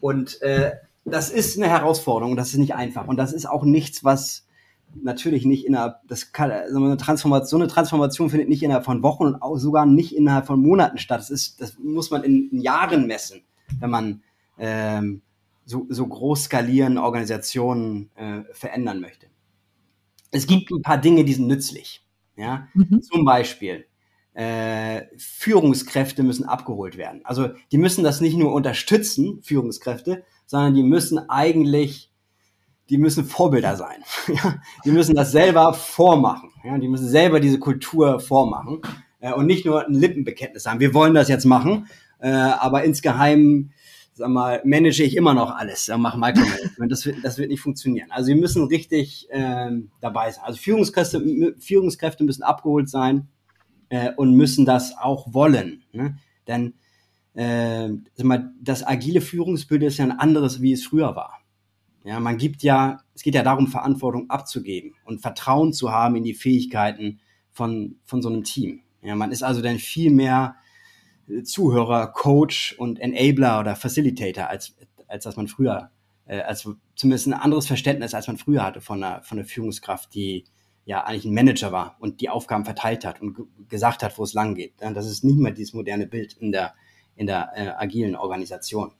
Und 0.00 0.40
äh, 0.42 0.72
das 1.06 1.30
ist 1.30 1.56
eine 1.56 1.68
Herausforderung, 1.68 2.36
das 2.36 2.48
ist 2.48 2.58
nicht 2.58 2.74
einfach. 2.74 3.06
Und 3.06 3.16
das 3.16 3.32
ist 3.32 3.46
auch 3.46 3.64
nichts, 3.64 4.04
was 4.04 4.46
natürlich 5.02 5.44
nicht 5.44 5.66
innerhalb, 5.66 5.96
das 6.08 6.32
kann, 6.32 6.50
also 6.50 6.82
eine 6.82 6.96
Transformation, 6.96 7.48
so 7.48 7.56
eine 7.56 7.72
Transformation 7.72 8.30
findet 8.30 8.48
nicht 8.48 8.62
innerhalb 8.62 8.84
von 8.84 9.02
Wochen 9.02 9.24
und 9.24 9.42
auch 9.42 9.56
sogar 9.56 9.86
nicht 9.86 10.14
innerhalb 10.14 10.46
von 10.46 10.60
Monaten 10.60 10.98
statt. 10.98 11.20
Das 11.20 11.30
ist, 11.30 11.60
das 11.60 11.78
muss 11.78 12.10
man 12.10 12.24
in, 12.24 12.50
in 12.50 12.60
Jahren 12.60 13.06
messen, 13.06 13.42
wenn 13.78 13.90
man 13.90 14.22
ähm, 14.58 15.22
so, 15.64 15.86
so 15.88 16.06
groß 16.06 16.44
skalieren 16.44 16.98
Organisationen 16.98 18.10
äh, 18.16 18.42
verändern 18.52 19.00
möchte. 19.00 19.26
Es 20.30 20.46
gibt 20.46 20.70
ein 20.70 20.82
paar 20.82 20.98
Dinge, 20.98 21.24
die 21.24 21.34
sind 21.34 21.46
nützlich. 21.46 22.02
Ja, 22.36 22.68
mhm. 22.74 23.00
zum 23.00 23.24
Beispiel 23.24 23.86
äh, 24.34 25.06
Führungskräfte 25.16 26.22
müssen 26.22 26.44
abgeholt 26.44 26.98
werden. 26.98 27.22
Also 27.24 27.48
die 27.72 27.78
müssen 27.78 28.04
das 28.04 28.20
nicht 28.20 28.36
nur 28.36 28.52
unterstützen, 28.52 29.40
Führungskräfte, 29.42 30.24
sondern 30.46 30.74
die 30.74 30.82
müssen 30.82 31.18
eigentlich, 31.28 32.10
die 32.88 32.98
müssen 32.98 33.24
Vorbilder 33.24 33.76
sein. 33.76 34.02
Die 34.84 34.92
müssen 34.92 35.16
das 35.16 35.32
selber 35.32 35.74
vormachen. 35.74 36.50
Ja? 36.64 36.78
Die 36.78 36.86
müssen 36.88 37.08
selber 37.08 37.40
diese 37.40 37.58
Kultur 37.58 38.20
vormachen 38.20 38.80
äh, 39.18 39.32
und 39.32 39.46
nicht 39.46 39.66
nur 39.66 39.84
ein 39.84 39.94
Lippenbekenntnis 39.94 40.66
haben. 40.66 40.78
Wir 40.78 40.94
wollen 40.94 41.14
das 41.14 41.28
jetzt 41.28 41.44
machen, 41.44 41.88
äh, 42.20 42.30
aber 42.30 42.84
insgeheim 42.84 43.72
sag 44.16 44.30
mal, 44.30 44.62
manage 44.64 45.02
ich 45.02 45.14
immer 45.14 45.34
noch 45.34 45.54
alles, 45.54 45.88
ja, 45.88 45.98
mache 45.98 46.18
Micromanagement. 46.18 46.90
Das 46.90 47.04
wird, 47.04 47.18
das 47.22 47.36
wird 47.36 47.50
nicht 47.50 47.60
funktionieren. 47.60 48.10
Also 48.10 48.28
wir 48.28 48.36
müssen 48.36 48.64
richtig 48.64 49.28
ähm, 49.30 49.90
dabei 50.00 50.30
sein. 50.30 50.44
Also 50.44 50.58
Führungskräfte, 50.58 51.54
Führungskräfte 51.58 52.24
müssen 52.24 52.42
abgeholt 52.42 52.88
sein 52.88 53.28
äh, 53.90 54.12
und 54.16 54.34
müssen 54.34 54.64
das 54.64 54.96
auch 54.96 55.34
wollen. 55.34 55.82
Ne? 55.92 56.16
Denn 56.46 56.74
äh, 57.36 57.90
das 58.60 58.86
agile 58.86 59.20
Führungsbild 59.20 59.82
ist 59.82 59.98
ja 59.98 60.04
ein 60.04 60.18
anderes, 60.18 60.60
wie 60.62 60.72
es 60.72 60.84
früher 60.84 61.14
war. 61.14 61.40
Ja, 62.04 62.20
man 62.20 62.38
gibt 62.38 62.62
ja, 62.62 63.00
es 63.14 63.22
geht 63.22 63.34
ja 63.34 63.42
darum, 63.42 63.66
Verantwortung 63.66 64.30
abzugeben 64.30 64.94
und 65.04 65.20
Vertrauen 65.20 65.72
zu 65.72 65.90
haben 65.90 66.16
in 66.16 66.22
die 66.22 66.34
Fähigkeiten 66.34 67.20
von, 67.50 67.96
von 68.04 68.22
so 68.22 68.28
einem 68.28 68.44
Team. 68.44 68.82
Ja, 69.02 69.16
man 69.16 69.32
ist 69.32 69.42
also 69.42 69.60
dann 69.60 69.78
viel 69.78 70.10
mehr 70.10 70.56
Zuhörer, 71.44 72.06
Coach 72.12 72.76
und 72.78 73.00
Enabler 73.00 73.60
oder 73.60 73.76
Facilitator, 73.76 74.48
als, 74.48 74.76
als 75.08 75.24
dass 75.24 75.36
man 75.36 75.48
früher, 75.48 75.90
äh, 76.26 76.40
als 76.40 76.68
zumindest 76.94 77.26
ein 77.26 77.34
anderes 77.34 77.66
Verständnis, 77.66 78.14
als 78.14 78.28
man 78.28 78.38
früher 78.38 78.62
hatte 78.62 78.80
von 78.80 79.02
einer, 79.02 79.22
von 79.22 79.38
einer 79.38 79.46
Führungskraft, 79.46 80.14
die 80.14 80.44
ja 80.84 81.02
eigentlich 81.04 81.24
ein 81.24 81.34
Manager 81.34 81.72
war 81.72 81.96
und 81.98 82.20
die 82.20 82.30
Aufgaben 82.30 82.64
verteilt 82.64 83.04
hat 83.04 83.20
und 83.20 83.36
gesagt 83.68 84.04
hat, 84.04 84.16
wo 84.18 84.22
es 84.22 84.34
lang 84.34 84.54
geht. 84.54 84.74
Das 84.78 85.06
ist 85.06 85.24
nicht 85.24 85.38
mehr 85.38 85.50
dieses 85.50 85.74
moderne 85.74 86.06
Bild 86.06 86.34
in 86.34 86.52
der, 86.52 86.74
in 87.16 87.26
der 87.26 87.52
äh, 87.54 87.68
agilen 87.68 88.14
Organisation. 88.14 88.92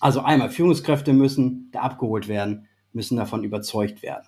Also 0.00 0.20
einmal, 0.20 0.50
Führungskräfte 0.50 1.12
müssen 1.12 1.68
da 1.72 1.80
abgeholt 1.80 2.26
werden, 2.28 2.66
müssen 2.92 3.16
davon 3.16 3.44
überzeugt 3.44 4.02
werden. 4.02 4.26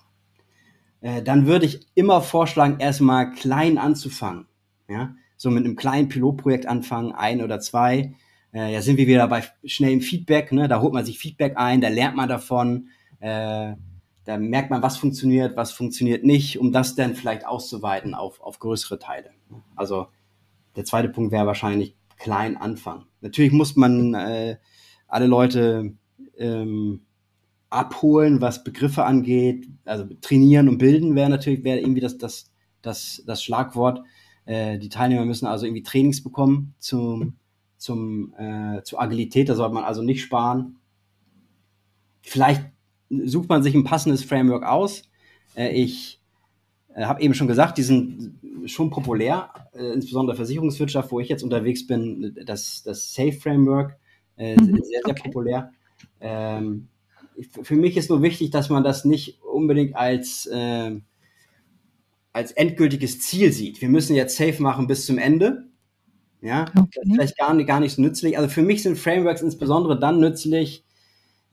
Äh, 1.01 1.23
dann 1.23 1.47
würde 1.47 1.67
ich 1.67 1.87
immer 1.95 2.21
vorschlagen, 2.21 2.79
erstmal 2.79 3.33
klein 3.33 3.79
anzufangen. 3.79 4.47
Ja? 4.89 5.15
so 5.37 5.51
mit 5.51 5.65
einem 5.65 5.77
kleinen 5.77 6.09
Pilotprojekt 6.09 6.67
anfangen, 6.67 7.13
ein 7.13 7.43
oder 7.43 7.61
zwei. 7.61 8.15
Äh, 8.53 8.73
ja, 8.73 8.83
sind 8.83 8.97
wir 8.97 9.07
wieder 9.07 9.27
bei 9.29 9.45
schnellem 9.65 10.01
Feedback, 10.01 10.53
ne? 10.53 10.69
Da 10.69 10.81
holt 10.81 10.93
man 10.93 11.05
sich 11.05 11.19
Feedback 11.19 11.57
ein, 11.57 11.81
da 11.81 11.89
lernt 11.89 12.17
man 12.17 12.29
davon, 12.29 12.89
äh, 13.21 13.75
da 14.25 14.39
merkt 14.39 14.71
man, 14.71 14.83
was 14.83 14.97
funktioniert, 14.97 15.57
was 15.57 15.73
funktioniert 15.73 16.25
nicht, 16.25 16.59
um 16.59 16.73
das 16.73 16.95
dann 16.95 17.15
vielleicht 17.15 17.47
auszuweiten 17.47 18.15
auf, 18.15 18.41
auf 18.41 18.59
größere 18.59 18.99
Teile. 18.99 19.31
Also 19.77 20.07
der 20.77 20.85
zweite 20.85 21.11
Punkt 21.11 21.31
wäre 21.31 21.47
wahrscheinlich 21.47 21.95
klein 22.17 22.57
anfangen. 22.57 23.05
Natürlich 23.21 23.53
muss 23.53 23.77
man 23.77 24.15
äh, 24.15 24.57
alle 25.09 25.27
Leute 25.27 25.95
ähm, 26.37 27.03
abholen, 27.71 28.41
was 28.41 28.65
Begriffe 28.65 29.05
angeht. 29.05 29.69
Also 29.85 30.07
trainieren 30.21 30.69
und 30.69 30.79
bilden 30.79 31.15
wäre 31.15 31.31
natürlich 31.31 31.65
wäre 31.65 31.81
irgendwie 31.81 32.01
das, 32.01 32.19
das, 32.19 32.51
das, 32.83 33.23
das 33.27 33.43
Schlagwort. 33.43 34.03
Äh, 34.47 34.79
die 34.79 34.89
Teilnehmer 34.89 35.25
müssen 35.25 35.47
also 35.47 35.67
irgendwie 35.67 35.83
Trainings 35.83 36.23
bekommen 36.23 36.75
zum, 36.79 37.37
zum, 37.77 38.35
äh, 38.39 38.83
zur 38.83 39.01
Agilität. 39.01 39.49
Da 39.49 39.55
sollte 39.55 39.75
man 39.75 39.85
also 39.85 40.03
nicht 40.03 40.23
sparen. 40.23 40.77
Vielleicht 42.23 42.65
sucht 43.11 43.49
man 43.49 43.63
sich 43.63 43.75
ein 43.75 43.85
passendes 43.85 44.25
Framework 44.25 44.65
aus. 44.65 45.03
Äh, 45.57 45.71
ich 45.71 46.21
äh, 46.95 47.05
habe 47.05 47.21
eben 47.23 47.35
schon 47.35 47.49
gesagt, 47.49 47.79
die 47.79 47.83
sind 47.83 48.39
schon 48.67 48.91
populär, 48.91 49.51
äh, 49.73 49.93
insbesondere 49.93 50.37
Versicherungswirtschaft, 50.37 51.11
wo 51.13 51.21
ich 51.21 51.29
jetzt 51.29 51.43
unterwegs 51.43 51.87
bin, 51.87 52.37
das, 52.45 52.83
das 52.85 53.13
Safe 53.13 53.33
Framework, 53.33 53.97
äh, 54.37 54.57
mhm, 54.61 54.83
sehr, 54.83 55.01
sehr 55.05 55.11
okay. 55.11 55.23
populär. 55.25 55.73
Ähm, 56.21 56.89
für 57.63 57.75
mich 57.75 57.97
ist 57.97 58.11
nur 58.11 58.23
wichtig, 58.23 58.51
dass 58.51 58.71
man 58.71 58.85
das 58.85 59.05
nicht 59.05 59.43
unbedingt 59.43 59.97
als 59.97 60.47
äh, 60.47 61.01
als 62.35 62.51
endgültiges 62.51 63.21
Ziel 63.21 63.53
sieht. 63.53 63.81
Wir 63.81 63.89
müssen 63.89 64.17
jetzt 64.17 64.37
safe 64.37 64.61
machen 64.61 64.89
bis 64.89 65.07
zum 65.07 65.19
Ende. 65.19 65.69
Ja, 66.43 66.67
okay. 66.77 66.89
das 66.95 67.05
ist 67.05 67.15
vielleicht 67.15 67.39
gar 67.39 67.55
nicht, 67.55 67.67
gar 67.67 67.81
nicht 67.81 67.95
so 67.95 68.03
nützlich. 68.03 68.37
Also 68.37 68.51
für 68.51 68.61
mich 68.61 68.83
sind 68.83 68.99
Frameworks 68.99 69.41
insbesondere 69.41 69.99
dann 69.99 70.21
nützlich, 70.21 70.85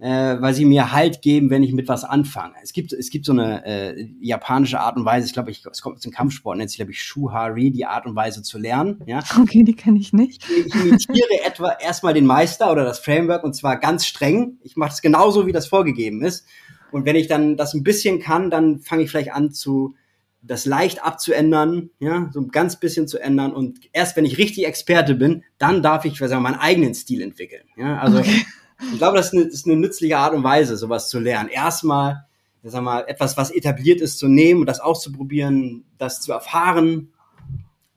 äh, 0.01 0.41
weil 0.41 0.55
sie 0.55 0.65
mir 0.65 0.91
Halt 0.91 1.21
geben, 1.21 1.51
wenn 1.51 1.61
ich 1.61 1.73
mit 1.73 1.87
was 1.87 2.03
anfange. 2.03 2.55
Es 2.63 2.73
gibt, 2.73 2.91
es 2.91 3.11
gibt 3.11 3.23
so 3.23 3.33
eine 3.33 3.63
äh, 3.65 4.07
japanische 4.19 4.79
Art 4.79 4.97
und 4.97 5.05
Weise, 5.05 5.27
ich 5.27 5.33
glaube, 5.33 5.51
ich, 5.51 5.63
es 5.63 5.83
kommt 5.83 5.97
aus 5.97 6.01
dem 6.01 6.11
Kampfsport, 6.11 6.57
nennt 6.57 6.71
sich, 6.71 6.77
glaube 6.77 6.91
ich, 6.91 7.03
Shuhari, 7.03 7.69
die 7.69 7.85
Art 7.85 8.07
und 8.07 8.15
Weise 8.15 8.41
zu 8.41 8.57
lernen. 8.57 9.03
Ja? 9.05 9.19
Okay, 9.39 9.63
die 9.63 9.75
kenne 9.75 9.99
ich 9.99 10.11
nicht. 10.11 10.43
Ich, 10.49 10.65
ich 10.65 10.75
imitiere 10.75 11.43
etwa 11.45 11.73
erstmal 11.79 12.15
den 12.15 12.25
Meister 12.25 12.71
oder 12.71 12.83
das 12.83 12.97
Framework 12.97 13.43
und 13.43 13.55
zwar 13.55 13.77
ganz 13.77 14.07
streng. 14.07 14.57
Ich 14.63 14.75
mache 14.75 14.91
es 14.91 15.03
genauso, 15.03 15.45
wie 15.45 15.51
das 15.51 15.67
vorgegeben 15.67 16.23
ist. 16.23 16.47
Und 16.91 17.05
wenn 17.05 17.15
ich 17.15 17.27
dann 17.27 17.55
das 17.55 17.75
ein 17.75 17.83
bisschen 17.83 18.19
kann, 18.19 18.49
dann 18.49 18.79
fange 18.79 19.03
ich 19.03 19.11
vielleicht 19.11 19.33
an 19.33 19.51
zu 19.51 19.93
das 20.41 20.65
leicht 20.65 21.03
abzuändern, 21.03 21.91
ja, 21.99 22.27
so 22.33 22.39
ein 22.39 22.47
ganz 22.47 22.79
bisschen 22.79 23.07
zu 23.07 23.19
ändern 23.19 23.53
und 23.53 23.77
erst 23.93 24.17
wenn 24.17 24.25
ich 24.25 24.39
richtig 24.39 24.65
Experte 24.65 25.13
bin, 25.13 25.43
dann 25.59 25.83
darf 25.83 26.03
ich, 26.03 26.17
sagen, 26.17 26.41
meinen 26.41 26.55
eigenen 26.55 26.95
Stil 26.95 27.21
entwickeln. 27.21 27.65
Ja, 27.77 27.99
also 27.99 28.17
okay. 28.17 28.43
Ich 28.91 28.97
glaube, 28.97 29.17
das 29.17 29.27
ist, 29.27 29.33
eine, 29.33 29.45
das 29.45 29.53
ist 29.53 29.65
eine 29.67 29.75
nützliche 29.77 30.17
Art 30.17 30.33
und 30.33 30.43
Weise, 30.43 30.77
sowas 30.77 31.09
zu 31.09 31.19
lernen. 31.19 31.49
Erstmal, 31.49 32.25
sag 32.63 32.83
mal, 32.83 33.05
etwas, 33.07 33.37
was 33.37 33.51
etabliert 33.51 34.01
ist, 34.01 34.19
zu 34.19 34.27
nehmen 34.27 34.61
und 34.61 34.67
das 34.67 34.79
auszuprobieren, 34.79 35.85
das 35.97 36.21
zu 36.21 36.31
erfahren 36.31 37.13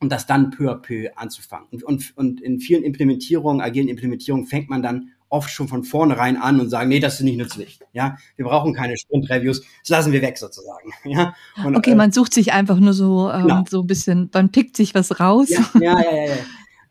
und 0.01 0.11
das 0.11 0.27
dann 0.27 0.51
peu 0.51 0.71
à 0.71 0.77
peu 0.77 1.11
anzufangen. 1.17 1.69
Und, 1.71 1.83
und, 1.83 2.17
und 2.17 2.41
in 2.41 2.61
vielen 2.61 2.83
Implementierungen, 2.83 3.61
agilen 3.61 3.89
Implementierungen, 3.89 4.47
fängt 4.47 4.69
man 4.69 4.83
dann 4.83 5.11
oft 5.35 5.51
schon 5.51 5.67
von 5.67 5.83
vornherein 5.83 6.37
an 6.37 6.61
und 6.61 6.71
sagen, 6.71 6.89
nee, 6.89 7.01
das 7.01 7.15
ist 7.15 7.23
nicht 7.23 7.37
nützlich. 7.37 7.81
Ja, 7.93 8.17
wir 8.37 8.45
brauchen 8.45 8.73
keine 8.73 8.97
Sprint-Reviews, 8.97 9.63
das 9.81 9.89
lassen 9.89 10.13
wir 10.13 10.23
weg 10.23 10.39
sozusagen. 10.39 10.93
Ja? 11.05 11.35
Und, 11.65 11.77
okay, 11.77 11.91
äh, 11.93 11.95
man 11.97 12.13
sucht 12.13 12.33
sich 12.33 12.53
einfach 12.53 12.79
nur 12.79 12.93
so, 12.93 13.31
ähm, 13.31 13.43
genau. 13.43 13.65
so 13.69 13.81
ein 13.81 13.87
bisschen, 13.87 14.31
man 14.33 14.51
pickt 14.51 14.77
sich 14.77 14.95
was 14.95 15.21
raus. 15.21 15.49
Ja, 15.49 15.65
ja, 15.81 16.01
ja, 16.01 16.13
ja. 16.13 16.35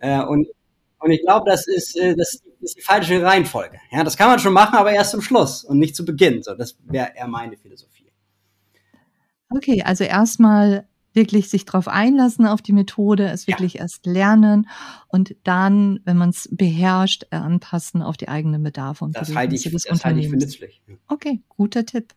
ja. 0.01 0.23
Äh, 0.23 0.27
und, 0.27 0.47
und 0.99 1.11
ich 1.11 1.21
glaube, 1.21 1.49
das 1.49 1.67
ist, 1.67 1.95
äh, 1.97 2.15
das 2.15 2.33
ist 2.33 2.43
die 2.45 2.52
falsche 2.81 3.23
Reihenfolge. 3.23 3.77
Ja, 3.91 4.03
das 4.03 4.17
kann 4.17 4.29
man 4.29 4.39
schon 4.39 4.53
machen, 4.53 4.75
aber 4.75 4.91
erst 4.91 5.11
zum 5.11 5.21
Schluss 5.21 5.63
und 5.63 5.79
nicht 5.79 5.95
zu 5.95 6.05
Beginn. 6.05 6.43
So, 6.43 6.55
das 6.55 6.77
wäre 6.85 7.11
eher 7.15 7.27
meine 7.27 7.57
Philosophie. 7.57 8.11
Okay, 9.49 9.83
also 9.83 10.03
erstmal 10.03 10.87
wirklich 11.13 11.49
sich 11.49 11.65
darauf 11.65 11.87
einlassen 11.87 12.45
auf 12.47 12.61
die 12.61 12.73
Methode, 12.73 13.27
es 13.27 13.47
wirklich 13.47 13.75
ja. 13.75 13.81
erst 13.81 14.05
lernen 14.05 14.67
und 15.07 15.35
dann, 15.43 15.99
wenn 16.05 16.17
man 16.17 16.29
es 16.29 16.49
beherrscht, 16.51 17.27
anpassen 17.29 18.01
auf 18.01 18.17
die 18.17 18.29
eigenen 18.29 18.63
Bedarfe 18.63 19.05
und 19.05 19.15
das 19.15 19.35
halte 19.35 19.55
ich, 19.55 19.63
des 19.63 19.83
das 19.83 20.03
halte 20.03 20.19
ich 20.19 20.29
für 20.29 20.37
nützlich. 20.37 20.81
Okay, 21.07 21.41
guter 21.49 21.85
Tipp. 21.85 22.13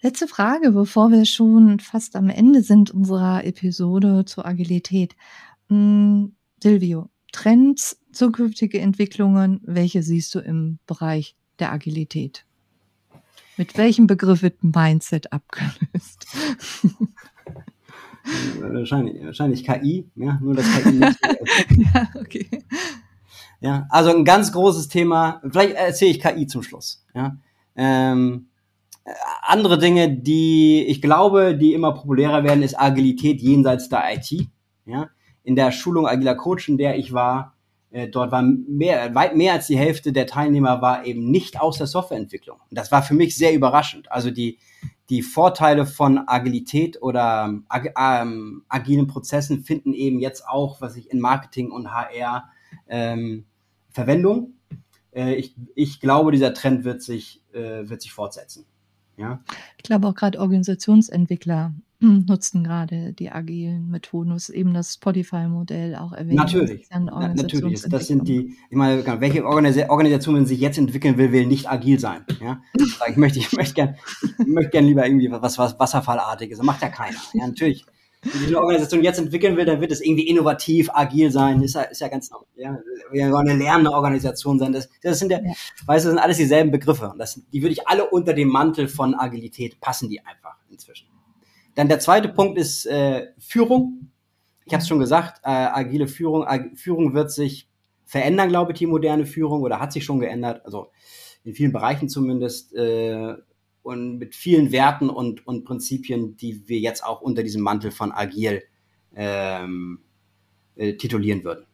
Letzte 0.00 0.26
Frage, 0.26 0.72
bevor 0.72 1.12
wir 1.12 1.24
schon 1.24 1.78
fast 1.78 2.16
am 2.16 2.28
Ende 2.28 2.62
sind 2.62 2.90
unserer 2.90 3.44
Episode 3.44 4.24
zur 4.24 4.44
Agilität. 4.44 5.14
Hm, 5.68 6.34
Silvio, 6.60 7.08
Trends, 7.32 7.98
zukünftige 8.12 8.78
Entwicklungen, 8.78 9.60
welche 9.64 10.02
siehst 10.02 10.34
du 10.34 10.38
im 10.38 10.78
Bereich 10.86 11.34
der 11.58 11.72
Agilität? 11.72 12.44
Mit 13.56 13.76
welchem 13.76 14.06
Begriff 14.06 14.42
wird 14.42 14.62
Mindset 14.62 15.32
abgelöst? 15.32 16.26
wahrscheinlich, 18.60 19.24
wahrscheinlich 19.24 19.64
KI, 19.64 20.08
ja, 20.14 20.38
nur 20.40 20.54
das 20.54 20.66
KI 20.82 20.92
nicht. 20.92 21.18
ja, 21.94 22.08
okay. 22.14 22.48
Ja, 23.60 23.86
also 23.90 24.10
ein 24.10 24.24
ganz 24.24 24.52
großes 24.52 24.88
Thema. 24.88 25.40
Vielleicht 25.48 25.74
erzähle 25.74 26.10
ich 26.10 26.20
KI 26.20 26.46
zum 26.46 26.62
Schluss. 26.62 27.04
Ja, 27.14 27.36
ähm, 27.76 28.48
andere 29.42 29.78
Dinge, 29.78 30.16
die 30.16 30.84
ich 30.86 31.02
glaube, 31.02 31.56
die 31.56 31.74
immer 31.74 31.92
populärer 31.92 32.44
werden, 32.44 32.62
ist 32.62 32.78
Agilität 32.78 33.40
jenseits 33.40 33.88
der 33.88 34.14
IT. 34.14 34.48
Ja, 34.86 35.10
in 35.44 35.56
der 35.56 35.72
Schulung 35.72 36.06
agiler 36.06 36.34
Coach, 36.34 36.68
in 36.68 36.78
der 36.78 36.98
ich 36.98 37.12
war, 37.12 37.54
äh, 37.90 38.08
dort 38.08 38.32
war 38.32 38.42
mehr, 38.42 39.14
weit 39.14 39.36
mehr 39.36 39.52
als 39.52 39.66
die 39.66 39.76
Hälfte 39.76 40.12
der 40.12 40.26
Teilnehmer 40.26 40.80
war 40.80 41.04
eben 41.04 41.30
nicht 41.30 41.60
aus 41.60 41.78
der 41.78 41.86
Softwareentwicklung. 41.86 42.58
das 42.70 42.90
war 42.90 43.02
für 43.02 43.14
mich 43.14 43.36
sehr 43.36 43.54
überraschend. 43.54 44.10
Also 44.10 44.30
die, 44.30 44.58
die 45.10 45.22
Vorteile 45.22 45.84
von 45.84 46.26
Agilität 46.26 47.02
oder 47.02 47.54
ag 47.68 47.92
ähm, 47.98 48.64
agilen 48.68 49.06
Prozessen 49.06 49.62
finden 49.62 49.92
eben 49.92 50.18
jetzt 50.20 50.48
auch, 50.48 50.80
was 50.80 50.96
ich 50.96 51.10
in 51.10 51.20
Marketing 51.20 51.70
und 51.70 51.92
HR 51.92 52.48
ähm, 52.88 53.44
Verwendung. 53.90 54.54
Äh, 55.14 55.34
ich, 55.34 55.54
ich 55.74 56.00
glaube, 56.00 56.32
dieser 56.32 56.54
Trend 56.54 56.84
wird 56.84 57.02
sich, 57.02 57.42
äh, 57.52 57.88
wird 57.88 58.00
sich 58.00 58.12
fortsetzen. 58.12 58.64
Ja? 59.18 59.42
Ich 59.76 59.82
glaube 59.82 60.08
auch 60.08 60.14
gerade 60.14 60.40
Organisationsentwickler 60.40 61.74
nutzen 62.02 62.64
gerade 62.64 63.12
die 63.12 63.30
agilen 63.30 63.88
Methoden, 63.88 64.36
eben 64.52 64.74
das 64.74 64.94
Spotify-Modell 64.94 65.94
auch 65.94 66.12
erwähnt. 66.12 66.34
Natürlich, 66.34 66.88
Na, 66.90 67.32
natürlich. 67.34 67.82
Das 67.82 68.06
sind 68.06 68.26
die, 68.26 68.56
ich 68.70 68.76
meine, 68.76 69.04
welche 69.20 69.46
Organisation, 69.46 70.34
wenn 70.34 70.46
sich 70.46 70.60
jetzt 70.60 70.78
entwickeln 70.78 71.16
will, 71.16 71.32
will 71.32 71.46
nicht 71.46 71.70
agil 71.70 71.98
sein. 71.98 72.24
Ja? 72.40 72.60
Ich 73.08 73.16
möchte, 73.16 73.40
ich 73.40 73.52
möchte 73.52 73.74
gern, 73.74 73.96
ich 74.38 74.46
möchte 74.46 74.70
gern 74.70 74.84
lieber 74.84 75.04
irgendwie 75.04 75.30
was, 75.30 75.58
was 75.58 75.78
Wasserfallartiges. 75.78 76.58
Das 76.58 76.64
macht 76.64 76.82
ja 76.82 76.88
keiner. 76.88 77.18
Ja, 77.34 77.46
natürlich. 77.46 77.84
Wenn 78.22 78.32
sich 78.32 78.48
eine 78.48 78.60
Organisation 78.60 79.02
jetzt 79.02 79.18
entwickeln 79.18 79.56
will, 79.56 79.64
dann 79.64 79.80
wird 79.80 79.90
es 79.90 80.00
irgendwie 80.00 80.28
innovativ, 80.28 80.88
agil 80.94 81.30
sein. 81.32 81.60
Ist 81.62 81.74
ja, 81.74 81.82
ist 81.82 82.00
ja 82.00 82.08
ganz 82.08 82.30
normal. 82.30 82.46
Ja, 82.56 82.78
wir 83.10 83.32
wollen 83.32 83.48
eine 83.48 83.58
lernende 83.58 83.90
Organisation 83.90 84.58
sein. 84.60 84.72
Das, 84.72 84.88
das 85.02 85.18
sind 85.18 85.32
ja, 85.32 85.40
ja. 85.42 85.52
weißt 85.86 86.04
du, 86.04 86.08
das 86.08 86.14
sind 86.14 86.18
alles 86.18 86.36
dieselben 86.36 86.70
Begriffe. 86.70 87.10
Und 87.10 87.18
das, 87.18 87.40
die 87.52 87.62
würde 87.62 87.72
ich 87.72 87.88
alle 87.88 88.08
unter 88.08 88.32
dem 88.32 88.48
Mantel 88.48 88.86
von 88.86 89.14
Agilität 89.14 89.80
passen 89.80 90.08
die 90.08 90.20
einfach 90.20 90.56
inzwischen. 90.70 91.11
Dann 91.74 91.88
der 91.88 92.00
zweite 92.00 92.28
Punkt 92.28 92.58
ist 92.58 92.86
äh, 92.86 93.28
Führung. 93.38 94.10
Ich 94.64 94.72
habe 94.72 94.82
es 94.82 94.88
schon 94.88 95.00
gesagt, 95.00 95.40
äh, 95.44 95.50
agile 95.50 96.06
Führung. 96.06 96.44
Ag 96.44 96.76
Führung 96.76 97.14
wird 97.14 97.30
sich 97.30 97.68
verändern, 98.04 98.48
glaube 98.48 98.72
ich, 98.72 98.78
die 98.78 98.86
moderne 98.86 99.26
Führung 99.26 99.62
oder 99.62 99.80
hat 99.80 99.92
sich 99.92 100.04
schon 100.04 100.20
geändert. 100.20 100.64
Also 100.64 100.90
in 101.44 101.54
vielen 101.54 101.72
Bereichen 101.72 102.08
zumindest. 102.08 102.74
Äh, 102.74 103.34
und 103.82 104.18
mit 104.18 104.34
vielen 104.34 104.72
Werten 104.72 105.10
und, 105.10 105.46
und 105.46 105.64
Prinzipien, 105.64 106.36
die 106.36 106.68
wir 106.68 106.78
jetzt 106.78 107.04
auch 107.04 107.20
unter 107.20 107.42
diesem 107.42 107.62
Mantel 107.62 107.90
von 107.90 108.12
agil 108.12 108.62
ähm, 109.14 110.00
äh, 110.76 110.94
titulieren 110.94 111.44
würden. 111.44 111.66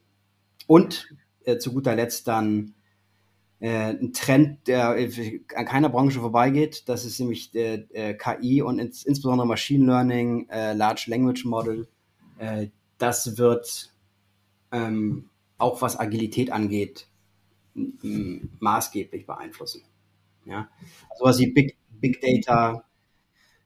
Und 0.67 1.09
äh, 1.45 1.59
zu 1.59 1.73
guter 1.73 1.95
Letzt 1.95 2.27
dann 2.27 2.75
ein 3.61 4.13
Trend, 4.13 4.69
der 4.69 4.97
an 5.57 5.65
keiner 5.67 5.89
Branche 5.89 6.21
vorbeigeht. 6.21 6.89
Das 6.89 7.05
ist 7.05 7.19
nämlich 7.19 7.55
äh, 7.55 7.87
äh 7.93 8.15
KI 8.15 8.63
und 8.63 8.79
ins, 8.79 9.05
insbesondere 9.05 9.49
Machine 9.49 9.85
Learning, 9.85 10.49
äh, 10.49 10.75
Large 10.75 11.07
Language 11.09 11.45
Model. 11.45 11.89
Äh, 12.39 12.69
das 12.99 13.37
wird 13.37 13.93
ähm, 14.71 15.29
auch 15.57 15.83
was 15.83 15.99
Agilität 15.99 16.53
angeht, 16.53 17.09
maßgeblich 17.75 19.27
beeinflussen. 19.27 19.83
Ja, 20.45 20.69
also 21.11 21.25
was 21.25 21.39
wie 21.39 21.51
Big, 21.51 21.77
Big 22.01 22.21
Data. 22.21 22.85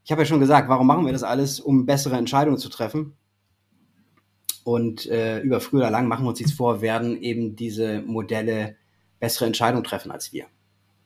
Ich 0.05 0.11
habe 0.11 0.23
ja 0.23 0.27
schon 0.27 0.41
gesagt, 0.41 0.69
warum 0.69 0.87
machen 0.87 1.07
wir 1.07 1.13
das 1.13 1.23
alles, 1.23 1.61
um 1.61 1.87
bessere 1.87 2.17
Entscheidungen 2.17 2.59
zu 2.59 2.69
treffen? 2.69 3.15
Und 4.65 5.07
äh, 5.07 5.41
über 5.41 5.61
früh 5.61 5.79
oder 5.79 5.91
lang 5.91 6.09
machen 6.09 6.25
wir 6.25 6.31
uns 6.31 6.39
nichts 6.39 6.55
vor, 6.55 6.81
werden 6.81 7.21
eben 7.21 7.57
diese 7.57 8.03
Modelle 8.03 8.77
bessere 9.23 9.47
Entscheidungen 9.47 9.85
treffen 9.85 10.11
als 10.11 10.33
wir. 10.33 10.47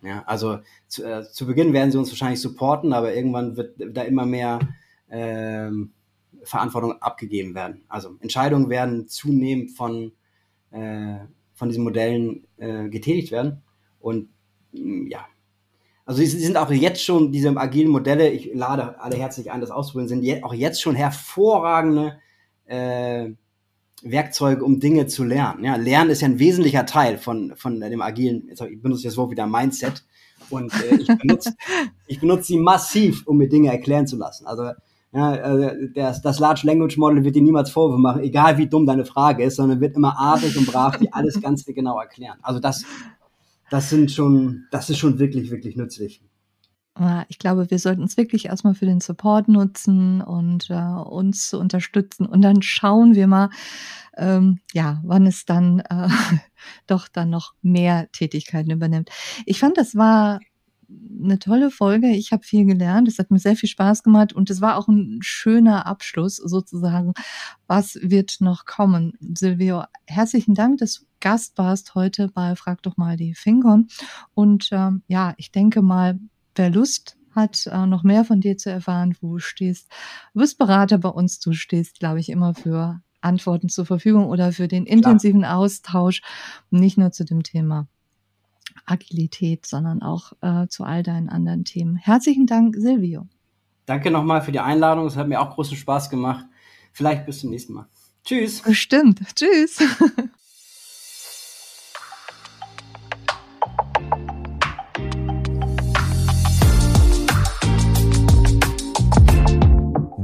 Ja, 0.01 0.23
also 0.25 0.61
zu, 0.89 1.05
äh, 1.05 1.23
zu 1.31 1.47
Beginn 1.47 1.75
werden 1.75 1.93
sie 1.93 1.99
uns 1.99 2.11
wahrscheinlich 2.11 2.41
supporten, 2.41 2.95
aber 2.95 3.15
irgendwann 3.15 3.59
wird 3.59 3.75
da 3.79 4.03
immer 4.03 4.25
mehr 4.25 4.59
ähm, 5.11 5.93
Verantwortung 6.43 6.93
abgegeben 7.03 7.55
werden. 7.55 7.85
Also 7.89 8.17
Entscheidungen 8.21 8.71
werden 8.71 9.07
zunehmend 9.07 9.73
von, 9.73 10.13
äh, 10.71 11.19
von 11.53 11.69
diesen 11.69 11.85
Modellen 11.85 12.47
äh, 12.57 12.89
getätigt 12.89 13.33
werden. 13.33 13.63
Und 14.01 14.31
mm, 14.73 15.09
ja, 15.09 15.27
also 16.07 16.21
sie 16.21 16.27
sind 16.27 16.57
auch 16.57 16.71
jetzt 16.71 17.05
schon 17.05 17.33
diese 17.33 17.55
agilen 17.55 17.91
Modelle, 17.91 18.31
ich 18.31 18.55
lade 18.55 18.99
alle 18.99 19.17
herzlich 19.17 19.51
ein, 19.51 19.61
das 19.61 19.71
auszuprobieren, 19.71 20.23
sind 20.23 20.43
auch 20.43 20.55
jetzt 20.55 20.81
schon 20.81 20.95
hervorragende 20.95 22.19
äh, 22.65 23.33
Werkzeuge, 24.03 24.65
um 24.65 24.81
Dinge 24.81 25.07
zu 25.07 25.25
lernen. 25.25 25.65
Ja, 25.65 25.77
Lernen 25.77 26.11
ist 26.11 26.21
ja 26.21 26.29
ein 26.29 26.39
wesentlicher 26.39 26.87
Teil 26.87 27.19
von, 27.19 27.55
von 27.57 27.81
dem 27.81 28.03
agilen, 28.03 28.47
jetzt 28.49 28.61
ich 28.61 28.81
benutze 28.81 29.05
das 29.05 29.17
Wort 29.17 29.31
wieder 29.31 29.47
Mindset. 29.47 30.05
Und 30.51 30.73
äh, 30.75 30.97
ich, 30.97 31.07
benutze, 31.07 31.55
ich 32.07 32.21
benutze 32.21 32.45
sie 32.45 32.59
massiv, 32.59 33.27
um 33.27 33.39
mir 33.39 33.49
Dinge 33.49 33.71
erklären 33.71 34.07
zu 34.07 34.17
lassen. 34.17 34.47
Also 34.47 34.71
ja, 35.13 35.31
also 35.31 35.71
das, 35.95 36.21
das 36.21 36.39
Large 36.39 36.67
Language 36.67 36.99
Model 36.99 37.25
wird 37.25 37.37
dir 37.37 37.43
niemals 37.43 37.71
Vorwürfe 37.71 38.01
machen, 38.01 38.23
egal 38.23 38.59
wie 38.59 38.67
dumm 38.67 38.85
deine 38.85 39.07
Frage 39.07 39.45
ist, 39.45 39.57
sondern 39.57 39.81
wird 39.81 39.97
immer 39.97 40.19
artig 40.19 40.57
und 40.59 40.67
brav 40.67 40.99
dir 40.99 41.09
alles 41.13 41.41
ganz 41.41 41.65
genau 41.65 41.99
erklären. 41.99 42.39
Also 42.43 42.61
das, 42.61 42.85
das 43.71 43.89
sind 43.89 44.11
schon, 44.11 44.65
das 44.71 44.91
ist 44.91 44.99
schon 44.99 45.19
wirklich, 45.19 45.51
wirklich 45.51 45.75
nützlich. 45.77 46.21
Ich 47.29 47.39
glaube, 47.39 47.71
wir 47.71 47.79
sollten 47.79 48.05
es 48.05 48.17
wirklich 48.17 48.47
erstmal 48.47 48.75
für 48.75 48.87
den 48.87 49.01
Support 49.01 49.49
nutzen 49.49 50.23
und 50.23 50.71
äh, 50.71 50.75
uns 50.75 51.51
zu 51.51 51.59
unterstützen. 51.59 52.27
Und 52.27 52.43
dann 52.43 52.63
schauen 52.63 53.15
wir 53.15 53.27
mal, 53.27 53.51
ähm, 54.17 54.61
ja, 54.73 55.01
wann 55.05 55.27
es 55.27 55.45
dann 55.45 55.81
äh, 55.81 56.09
doch 56.87 57.09
dann 57.09 57.31
noch 57.31 57.55
mehr 57.61 58.11
Tätigkeiten 58.13 58.71
übernimmt. 58.71 59.11
Ich 59.45 59.61
fand, 59.61 59.77
das 59.77 59.95
war 59.95 60.41
eine 60.89 61.39
tolle 61.39 61.71
Folge. 61.71 62.09
Ich 62.11 62.33
habe 62.33 62.45
viel 62.45 62.65
gelernt. 62.65 63.09
Es 63.09 63.19
hat 63.19 63.31
mir 63.31 63.39
sehr 63.39 63.57
viel 63.57 63.69
Spaß 63.69 64.03
gemacht 64.03 64.33
und 64.33 64.51
es 64.51 64.61
war 64.61 64.77
auch 64.77 64.89
ein 64.89 65.19
schöner 65.21 65.87
Abschluss 65.87 66.37
sozusagen. 66.37 67.13
Was 67.67 67.99
wird 68.01 68.37
noch 68.41 68.65
kommen? 68.65 69.15
Silvio, 69.21 69.85
herzlichen 70.07 70.55
Dank, 70.55 70.79
dass 70.79 71.01
du 71.01 71.07
Gast 71.21 71.59
warst 71.59 71.95
heute 71.95 72.29
bei 72.29 72.55
Frag 72.57 72.83
doch 72.83 72.97
mal 72.97 73.17
die 73.17 73.35
Finkon. 73.35 73.89
Und 74.35 74.69
ähm, 74.71 75.03
ja, 75.09 75.35
ich 75.39 75.51
denke 75.51 75.83
mal, 75.83 76.21
wer 76.57 76.71
Lust 76.71 77.17
hat, 77.35 77.67
äh, 77.67 77.87
noch 77.87 78.03
mehr 78.03 78.25
von 78.25 78.41
dir 78.41 78.57
zu 78.57 78.71
erfahren, 78.71 79.15
wo 79.21 79.35
du 79.35 79.39
stehst, 79.39 79.91
du 80.33 80.41
bist 80.41 80.59
Berater 80.59 80.99
bei 80.99 81.09
uns, 81.09 81.39
du 81.39 81.53
stehst, 81.53 82.01
glaube 82.01 82.21
ich, 82.21 82.31
immer 82.31 82.55
für 82.55 83.01
Antworten 83.21 83.69
zur 83.69 83.87
Verfügung 83.87 84.27
oder 84.27 84.53
für 84.53 84.69
den 84.69 84.87
intensiven 84.87 85.43
Klar. 85.43 85.59
Austausch, 85.59 86.23
nicht 86.71 86.99
nur 86.99 87.13
zu 87.13 87.25
dem 87.25 87.43
Thema 87.43 87.89
Agilität, 88.87 89.67
sondern 89.67 90.03
auch 90.03 90.33
äh, 90.41 90.69
zu 90.69 90.85
all 90.85 91.03
deinen 91.03 91.29
anderen 91.29 91.65
Themen. 91.65 91.97
Herzlichen 91.97 92.47
Dank, 92.47 92.77
Silvio. 92.77 93.27
Danke 93.85 94.11
nochmal 94.11 94.43
für 94.43 94.53
die 94.53 94.61
Einladung. 94.61 95.07
Es 95.07 95.17
hat 95.17 95.29
mir 95.29 95.41
auch 95.41 95.55
großen 95.55 95.77
Spaß 95.77 96.11
gemacht. 96.11 96.47
Vielleicht 96.93 97.27
bis 97.27 97.41
zum 97.41 97.51
nächsten 97.51 97.75
Mal. 97.75 97.87
Tschüss. 98.25 98.63
Bestimmt. 98.63 99.21
Tschüss. 99.35 99.79